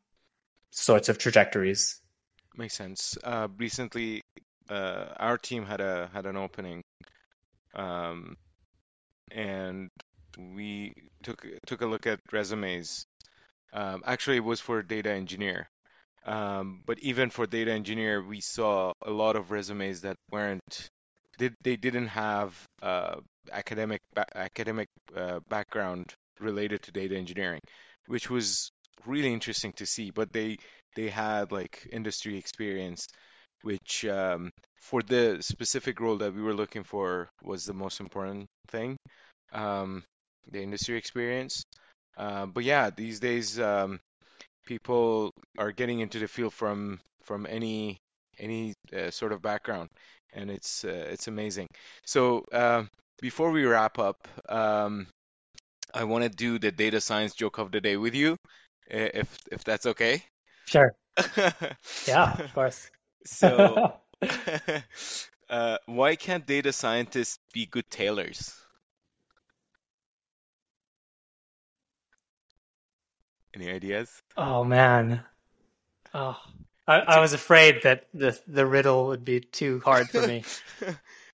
sorts 0.71 1.09
of 1.09 1.17
trajectories. 1.17 2.01
Makes 2.55 2.75
sense. 2.75 3.17
Uh, 3.23 3.47
recently, 3.57 4.21
uh, 4.69 5.05
our 5.17 5.37
team 5.37 5.65
had 5.65 5.81
a 5.81 6.09
had 6.13 6.25
an 6.25 6.35
opening, 6.35 6.83
um, 7.75 8.35
and 9.31 9.89
we 10.37 10.93
took 11.23 11.45
took 11.65 11.81
a 11.81 11.85
look 11.85 12.07
at 12.07 12.19
resumes. 12.31 13.05
Um, 13.71 14.03
actually, 14.05 14.37
it 14.37 14.43
was 14.43 14.59
for 14.59 14.81
data 14.81 15.11
engineer. 15.11 15.69
Um, 16.25 16.83
but 16.85 16.99
even 16.99 17.29
for 17.29 17.47
data 17.47 17.71
engineer, 17.71 18.21
we 18.21 18.41
saw 18.41 18.93
a 19.01 19.09
lot 19.09 19.35
of 19.35 19.51
resumes 19.51 20.01
that 20.01 20.17
weren't 20.31 20.89
they, 21.39 21.51
they 21.63 21.75
didn't 21.77 22.07
have 22.07 22.53
uh, 22.81 23.15
academic 23.51 24.01
ba- 24.13 24.37
academic 24.37 24.89
uh, 25.15 25.39
background 25.49 26.13
related 26.39 26.81
to 26.83 26.91
data 26.91 27.15
engineering, 27.15 27.61
which 28.07 28.29
was 28.29 28.71
really 29.05 29.33
interesting 29.33 29.73
to 29.73 29.85
see. 29.85 30.11
But 30.11 30.31
they 30.33 30.57
they 30.95 31.09
had 31.09 31.51
like 31.51 31.87
industry 31.91 32.37
experience, 32.37 33.07
which 33.61 34.05
um, 34.05 34.51
for 34.81 35.01
the 35.01 35.37
specific 35.41 35.99
role 35.99 36.17
that 36.17 36.33
we 36.33 36.41
were 36.41 36.53
looking 36.53 36.83
for 36.83 37.29
was 37.43 37.65
the 37.65 37.73
most 37.73 37.99
important 37.99 38.47
thing, 38.69 38.97
um, 39.53 40.03
the 40.51 40.61
industry 40.61 40.97
experience. 40.97 41.63
Uh, 42.17 42.45
but 42.45 42.63
yeah, 42.63 42.89
these 42.89 43.19
days 43.19 43.59
um, 43.59 43.99
people 44.65 45.31
are 45.57 45.71
getting 45.71 45.99
into 45.99 46.19
the 46.19 46.27
field 46.27 46.53
from 46.53 46.99
from 47.23 47.45
any 47.49 47.97
any 48.39 48.73
uh, 48.95 49.11
sort 49.11 49.31
of 49.33 49.41
background, 49.41 49.89
and 50.33 50.49
it's 50.49 50.83
uh, 50.85 51.07
it's 51.11 51.27
amazing. 51.27 51.67
So 52.05 52.45
uh, 52.51 52.83
before 53.21 53.51
we 53.51 53.65
wrap 53.65 53.99
up, 53.99 54.27
um, 54.47 55.07
I 55.93 56.03
want 56.03 56.23
to 56.23 56.29
do 56.29 56.59
the 56.59 56.71
data 56.71 57.01
science 57.01 57.33
joke 57.33 57.57
of 57.57 57.71
the 57.71 57.81
day 57.81 57.97
with 57.97 58.15
you, 58.15 58.37
if 58.87 59.27
if 59.51 59.63
that's 59.63 59.85
okay. 59.85 60.23
Sure. 60.65 60.95
yeah, 62.07 62.35
of 62.39 62.53
course. 62.53 62.89
so, 63.25 63.99
uh, 65.49 65.77
why 65.85 66.15
can't 66.15 66.45
data 66.45 66.71
scientists 66.71 67.39
be 67.53 67.65
good 67.65 67.89
tailors? 67.89 68.53
Any 73.53 73.69
ideas? 73.69 74.21
Oh 74.37 74.63
man. 74.63 75.23
Oh, 76.13 76.37
I, 76.87 76.99
I 76.99 77.19
was 77.19 77.33
afraid 77.33 77.83
that 77.83 78.07
the 78.13 78.39
the 78.47 78.65
riddle 78.65 79.07
would 79.07 79.25
be 79.25 79.39
too 79.39 79.79
hard 79.83 80.09
for 80.09 80.21
me. 80.23 80.43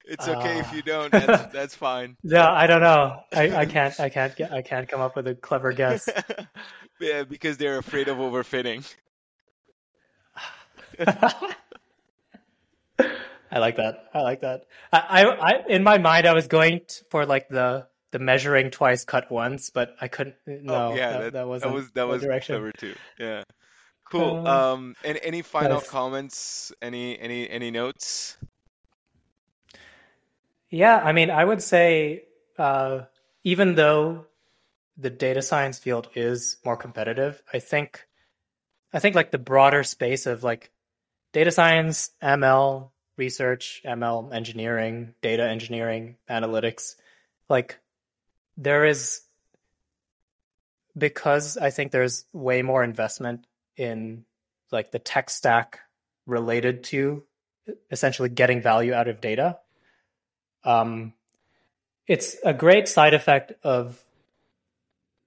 It's 0.08 0.28
okay 0.28 0.58
uh, 0.58 0.60
if 0.60 0.74
you 0.74 0.82
don't. 0.82 1.12
That's, 1.12 1.54
that's 1.54 1.76
fine. 1.76 2.18
No, 2.24 2.42
I 2.42 2.68
don't 2.68 2.82
know. 2.82 3.22
I, 3.34 3.56
I 3.56 3.66
can't. 3.66 4.00
I 4.00 4.10
can't 4.10 4.36
get. 4.36 4.52
I 4.52 4.62
can't 4.62 4.88
come 4.88 5.02
up 5.02 5.16
with 5.16 5.28
a 5.28 5.36
clever 5.36 5.74
guess. 5.74 6.08
yeah, 7.00 7.24
because 7.24 7.58
they're 7.58 7.78
afraid 7.78 8.08
of 8.08 8.18
overfitting. 8.18 8.86
I 13.52 13.60
like 13.60 13.78
that. 13.78 14.10
I 14.14 14.22
like 14.22 14.42
that. 14.42 14.66
I, 14.92 15.00
I, 15.00 15.24
I, 15.24 15.64
in 15.70 15.84
my 15.84 15.98
mind, 15.98 16.28
I 16.28 16.34
was 16.34 16.48
going 16.48 16.82
for 17.10 17.26
like 17.26 17.48
the 17.50 17.88
the 18.12 18.20
measuring 18.20 18.72
twice, 18.72 19.06
cut 19.06 19.32
once, 19.32 19.70
but 19.70 19.96
I 20.00 20.08
couldn't. 20.08 20.36
No, 20.46 20.92
oh, 20.92 20.96
yeah, 20.96 21.12
that, 21.12 21.20
that, 21.20 21.34
that 21.34 21.48
wasn't 21.48 21.72
that 21.72 21.76
was 21.76 21.92
that 21.92 22.08
was 22.08 22.22
direction. 22.22 22.56
clever 22.56 22.72
too. 22.72 22.96
Yeah, 23.20 23.44
cool. 24.10 24.40
Um, 24.40 24.48
um 24.48 24.96
and 25.04 25.20
any 25.24 25.42
final 25.42 25.80
nice. 25.80 25.90
comments? 25.90 26.72
Any 26.82 27.20
any 27.20 27.50
any 27.50 27.72
notes? 27.72 28.38
Yeah, 30.76 30.98
I 30.98 31.14
mean, 31.14 31.32
I 31.32 31.46
would 31.46 31.64
say 31.64 32.24
uh, 32.58 33.04
even 33.46 33.76
though 33.76 34.26
the 34.98 35.10
data 35.10 35.42
science 35.42 35.80
field 35.80 36.10
is 36.16 36.58
more 36.66 36.76
competitive, 36.76 37.42
I 37.54 37.60
think 37.60 38.06
I 38.92 39.00
think 39.00 39.16
like 39.16 39.32
the 39.32 39.38
broader 39.38 39.84
space 39.84 40.26
of 40.26 40.44
like 40.44 40.72
data 41.32 41.52
science, 41.52 42.12
ML 42.22 42.90
research, 43.16 43.84
ML 43.86 44.36
engineering, 44.36 45.14
data 45.22 45.48
engineering, 45.48 46.18
analytics, 46.30 46.96
like 47.48 47.80
there 48.58 48.84
is 48.84 49.22
because 50.98 51.56
I 51.56 51.70
think 51.70 51.94
there's 51.94 52.26
way 52.34 52.64
more 52.64 52.84
investment 52.84 53.48
in 53.78 54.26
like 54.74 54.92
the 54.92 55.00
tech 55.00 55.30
stack 55.30 55.80
related 56.26 56.84
to 56.86 57.24
essentially 57.90 58.28
getting 58.28 58.62
value 58.62 58.94
out 58.94 59.08
of 59.08 59.22
data. 59.22 59.60
Um, 60.66 61.14
it's 62.08 62.36
a 62.44 62.54
great 62.54 62.88
side 62.88 63.14
effect 63.14 63.54
of 63.64 64.02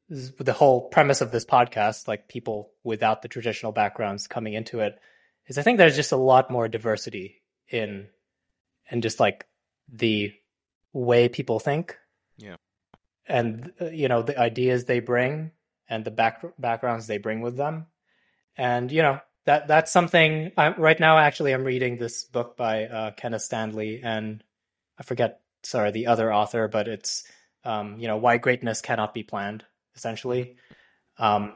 the 0.08 0.52
whole 0.52 0.88
premise 0.88 1.20
of 1.20 1.30
this 1.30 1.44
podcast, 1.44 2.08
like 2.08 2.28
people 2.28 2.70
without 2.82 3.22
the 3.22 3.28
traditional 3.28 3.72
backgrounds 3.72 4.26
coming 4.26 4.54
into 4.54 4.80
it, 4.80 4.98
is 5.46 5.58
I 5.58 5.62
think 5.62 5.78
there's 5.78 5.96
just 5.96 6.12
a 6.12 6.16
lot 6.16 6.50
more 6.50 6.68
diversity 6.68 7.42
in 7.68 8.08
and 8.90 9.02
just 9.02 9.20
like 9.20 9.46
the 9.92 10.32
way 10.92 11.28
people 11.28 11.58
think. 11.58 11.98
Yeah. 12.38 12.56
And 13.26 13.72
uh, 13.80 13.86
you 13.86 14.08
know 14.08 14.22
the 14.22 14.38
ideas 14.38 14.84
they 14.84 15.00
bring 15.00 15.50
and 15.88 16.04
the 16.04 16.10
back 16.10 16.42
backgrounds 16.58 17.06
they 17.06 17.18
bring 17.18 17.42
with 17.42 17.56
them, 17.56 17.86
and 18.56 18.90
you 18.90 19.02
know 19.02 19.20
that 19.44 19.68
that's 19.68 19.92
something. 19.92 20.52
I, 20.56 20.70
right 20.70 20.98
now, 20.98 21.18
actually, 21.18 21.52
I'm 21.52 21.64
reading 21.64 21.98
this 21.98 22.24
book 22.24 22.56
by 22.56 22.84
uh, 22.84 23.10
Kenneth 23.10 23.42
Stanley, 23.42 24.00
and 24.02 24.42
I 24.98 25.02
forget, 25.02 25.40
sorry, 25.62 25.90
the 25.90 26.06
other 26.08 26.32
author, 26.32 26.68
but 26.68 26.88
it's 26.88 27.24
um, 27.64 27.98
you 27.98 28.08
know 28.08 28.16
why 28.16 28.38
greatness 28.38 28.80
cannot 28.80 29.14
be 29.14 29.22
planned, 29.22 29.64
essentially. 29.94 30.56
Um, 31.18 31.54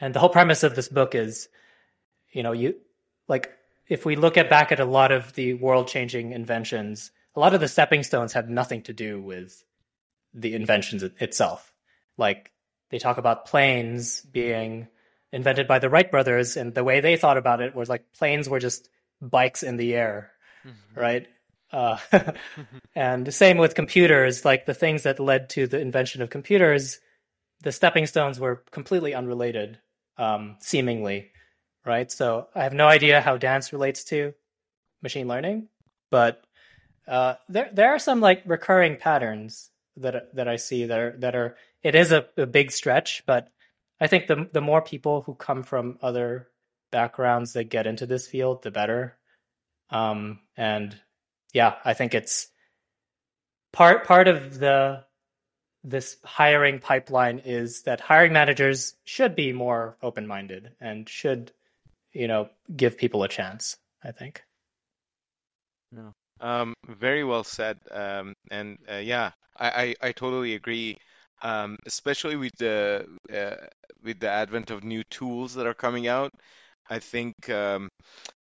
and 0.00 0.14
the 0.14 0.20
whole 0.20 0.28
premise 0.28 0.62
of 0.62 0.76
this 0.76 0.88
book 0.88 1.14
is, 1.14 1.48
you 2.32 2.42
know, 2.42 2.52
you 2.52 2.76
like 3.26 3.50
if 3.88 4.04
we 4.04 4.16
look 4.16 4.36
at 4.36 4.50
back 4.50 4.72
at 4.72 4.80
a 4.80 4.84
lot 4.84 5.12
of 5.12 5.32
the 5.34 5.54
world 5.54 5.88
changing 5.88 6.32
inventions, 6.32 7.10
a 7.34 7.40
lot 7.40 7.54
of 7.54 7.60
the 7.60 7.68
stepping 7.68 8.02
stones 8.02 8.34
have 8.34 8.48
nothing 8.48 8.82
to 8.82 8.92
do 8.92 9.20
with 9.20 9.64
the 10.34 10.54
inventions 10.54 11.02
itself. 11.02 11.72
Like 12.16 12.52
they 12.90 12.98
talk 12.98 13.18
about 13.18 13.46
planes 13.46 14.20
being 14.20 14.88
invented 15.32 15.66
by 15.68 15.78
the 15.78 15.90
Wright 15.90 16.10
brothers, 16.10 16.56
and 16.56 16.74
the 16.74 16.84
way 16.84 17.00
they 17.00 17.16
thought 17.16 17.36
about 17.36 17.60
it 17.60 17.74
was 17.74 17.88
like 17.88 18.12
planes 18.12 18.48
were 18.48 18.60
just 18.60 18.88
bikes 19.20 19.62
in 19.62 19.76
the 19.76 19.94
air, 19.94 20.30
mm-hmm. 20.66 21.00
right? 21.00 21.28
Uh, 21.72 21.98
and 22.94 23.26
the 23.26 23.32
same 23.32 23.58
with 23.58 23.74
computers, 23.74 24.44
like 24.44 24.66
the 24.66 24.74
things 24.74 25.02
that 25.02 25.20
led 25.20 25.50
to 25.50 25.66
the 25.66 25.80
invention 25.80 26.22
of 26.22 26.30
computers, 26.30 26.98
the 27.62 27.72
stepping 27.72 28.06
stones 28.06 28.40
were 28.40 28.62
completely 28.70 29.14
unrelated, 29.14 29.78
um, 30.16 30.56
seemingly 30.60 31.30
right? 31.88 32.12
So 32.12 32.48
I 32.54 32.64
have 32.64 32.74
no 32.74 32.86
idea 32.86 33.20
how 33.20 33.38
dance 33.38 33.72
relates 33.72 34.04
to 34.04 34.34
machine 35.02 35.26
learning, 35.26 35.68
but 36.10 36.44
uh, 37.08 37.34
there 37.48 37.70
there 37.72 37.90
are 37.90 37.98
some 37.98 38.20
like 38.20 38.42
recurring 38.46 38.96
patterns 38.96 39.70
that 39.96 40.34
that 40.34 40.46
I 40.46 40.56
see 40.56 40.84
that 40.84 40.98
are 40.98 41.16
that 41.18 41.34
are 41.34 41.56
it 41.82 41.94
is 41.94 42.12
a, 42.12 42.26
a 42.36 42.46
big 42.46 42.70
stretch, 42.70 43.24
but 43.26 43.48
I 44.00 44.06
think 44.06 44.26
the 44.26 44.48
the 44.52 44.60
more 44.60 44.82
people 44.82 45.22
who 45.22 45.34
come 45.34 45.62
from 45.62 45.98
other 46.02 46.48
backgrounds 46.92 47.54
that 47.54 47.64
get 47.64 47.86
into 47.86 48.06
this 48.06 48.26
field, 48.26 48.62
the 48.62 48.70
better. 48.70 49.16
Um, 49.90 50.40
and 50.56 50.94
yeah, 51.52 51.76
I 51.84 51.94
think 51.94 52.14
it's 52.14 52.48
part 53.72 54.06
part 54.06 54.28
of 54.28 54.58
the 54.58 55.04
this 55.84 56.16
hiring 56.24 56.80
pipeline 56.80 57.40
is 57.44 57.82
that 57.82 58.00
hiring 58.00 58.32
managers 58.32 58.94
should 59.04 59.34
be 59.34 59.52
more 59.52 59.96
open 60.02 60.26
minded 60.26 60.72
and 60.80 61.08
should 61.08 61.52
you 62.12 62.28
know 62.28 62.48
give 62.74 62.98
people 62.98 63.22
a 63.22 63.28
chance. 63.28 63.76
I 64.02 64.12
think. 64.12 64.42
Yeah. 65.92 66.10
Um, 66.40 66.74
very 66.86 67.24
well 67.24 67.44
said. 67.44 67.78
Um, 67.90 68.34
and 68.50 68.78
uh, 68.90 68.96
yeah, 68.96 69.32
I, 69.56 69.68
I, 70.02 70.08
I 70.08 70.12
totally 70.12 70.54
agree. 70.54 70.98
Um, 71.42 71.76
especially 71.86 72.36
with 72.36 72.52
the 72.58 73.06
uh, 73.32 73.66
with 74.02 74.18
the 74.20 74.28
advent 74.28 74.70
of 74.70 74.82
new 74.84 75.02
tools 75.04 75.54
that 75.54 75.66
are 75.66 75.74
coming 75.74 76.08
out, 76.08 76.32
I 76.90 76.98
think 76.98 77.48
um, 77.48 77.88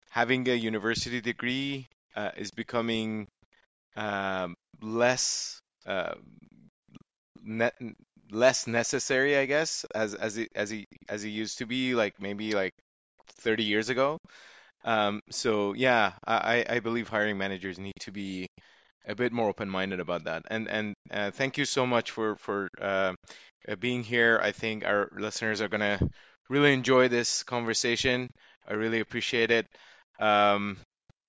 having 0.09 0.47
a 0.49 0.55
university 0.55 1.21
degree 1.21 1.87
uh, 2.17 2.31
is 2.37 2.51
becoming 2.51 3.27
um, 3.97 4.55
less 4.81 5.61
uh, 5.87 6.15
ne 7.43 7.71
less 8.29 8.67
necessary, 8.67 9.37
I 9.37 9.45
guess, 9.45 9.85
as 9.95 10.13
as 10.13 10.37
it 10.37 10.49
as 10.55 10.71
it 10.71 10.85
as 11.09 11.23
it 11.23 11.29
used 11.29 11.59
to 11.59 11.65
be. 11.65 11.95
Like 11.95 12.19
maybe 12.21 12.53
like 12.53 12.73
30 13.43 13.63
years 13.63 13.89
ago. 13.89 14.19
Um, 14.85 15.21
so 15.31 15.73
yeah, 15.73 16.13
I, 16.27 16.65
I 16.69 16.79
believe 16.79 17.09
hiring 17.09 17.37
managers 17.37 17.79
need 17.79 17.95
to 18.01 18.11
be 18.11 18.47
a 19.07 19.15
bit 19.15 19.33
more 19.33 19.49
open-minded 19.49 19.99
about 19.99 20.25
that. 20.25 20.43
And 20.49 20.69
and 20.69 20.95
uh, 21.11 21.31
thank 21.31 21.57
you 21.57 21.65
so 21.65 21.87
much 21.87 22.11
for 22.11 22.37
for 22.37 22.69
uh, 22.81 23.13
uh 23.69 23.75
being 23.77 24.03
here. 24.03 24.39
I 24.43 24.51
think 24.53 24.85
our 24.85 25.09
listeners 25.17 25.61
are 25.61 25.69
gonna 25.69 25.99
really 26.49 26.73
enjoy 26.73 27.09
this 27.09 27.43
conversation. 27.43 28.29
I 28.67 28.73
really 28.75 29.01
appreciate 29.01 29.51
it. 29.51 29.67
Um, 30.19 30.77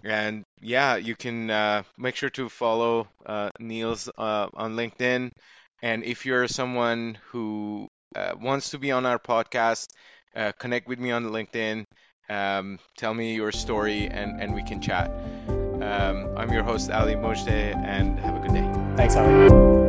and 0.05 0.45
yeah, 0.61 0.97
you 0.97 1.15
can 1.17 1.51
uh, 1.51 1.83
make 1.97 2.17
sure 2.17 2.31
to 2.31 2.49
follow 2.49 3.09
uh, 3.27 3.51
Niels 3.59 4.09
uh, 4.17 4.49
on 4.55 4.77
LinkedIn. 4.77 5.31
And 5.83 6.05
if 6.05 6.27
you're 6.27 6.49
someone 6.49 7.19
who 7.31 7.89
uh, 8.15 8.35
wants 8.41 8.71
to 8.71 8.79
be 8.79 8.91
on 8.93 9.07
our 9.07 9.19
podcast, 9.19 9.89
uh, 10.35 10.53
connect 10.59 10.89
with 10.89 10.99
me 10.99 11.11
on 11.11 11.27
LinkedIn. 11.27 11.85
Um, 12.29 12.79
tell 12.97 13.15
me 13.15 13.35
your 13.35 13.53
story, 13.53 14.07
and, 14.07 14.41
and 14.41 14.55
we 14.55 14.63
can 14.63 14.81
chat. 14.81 15.11
Um, 15.49 16.37
I'm 16.37 16.53
your 16.53 16.63
host, 16.63 16.91
Ali 16.91 17.15
Mojde, 17.15 17.49
and 17.49 18.19
have 18.19 18.37
a 18.37 18.41
good 18.41 18.55
day. 18.55 18.97
Thanks, 18.97 19.17
Ali. 19.17 19.88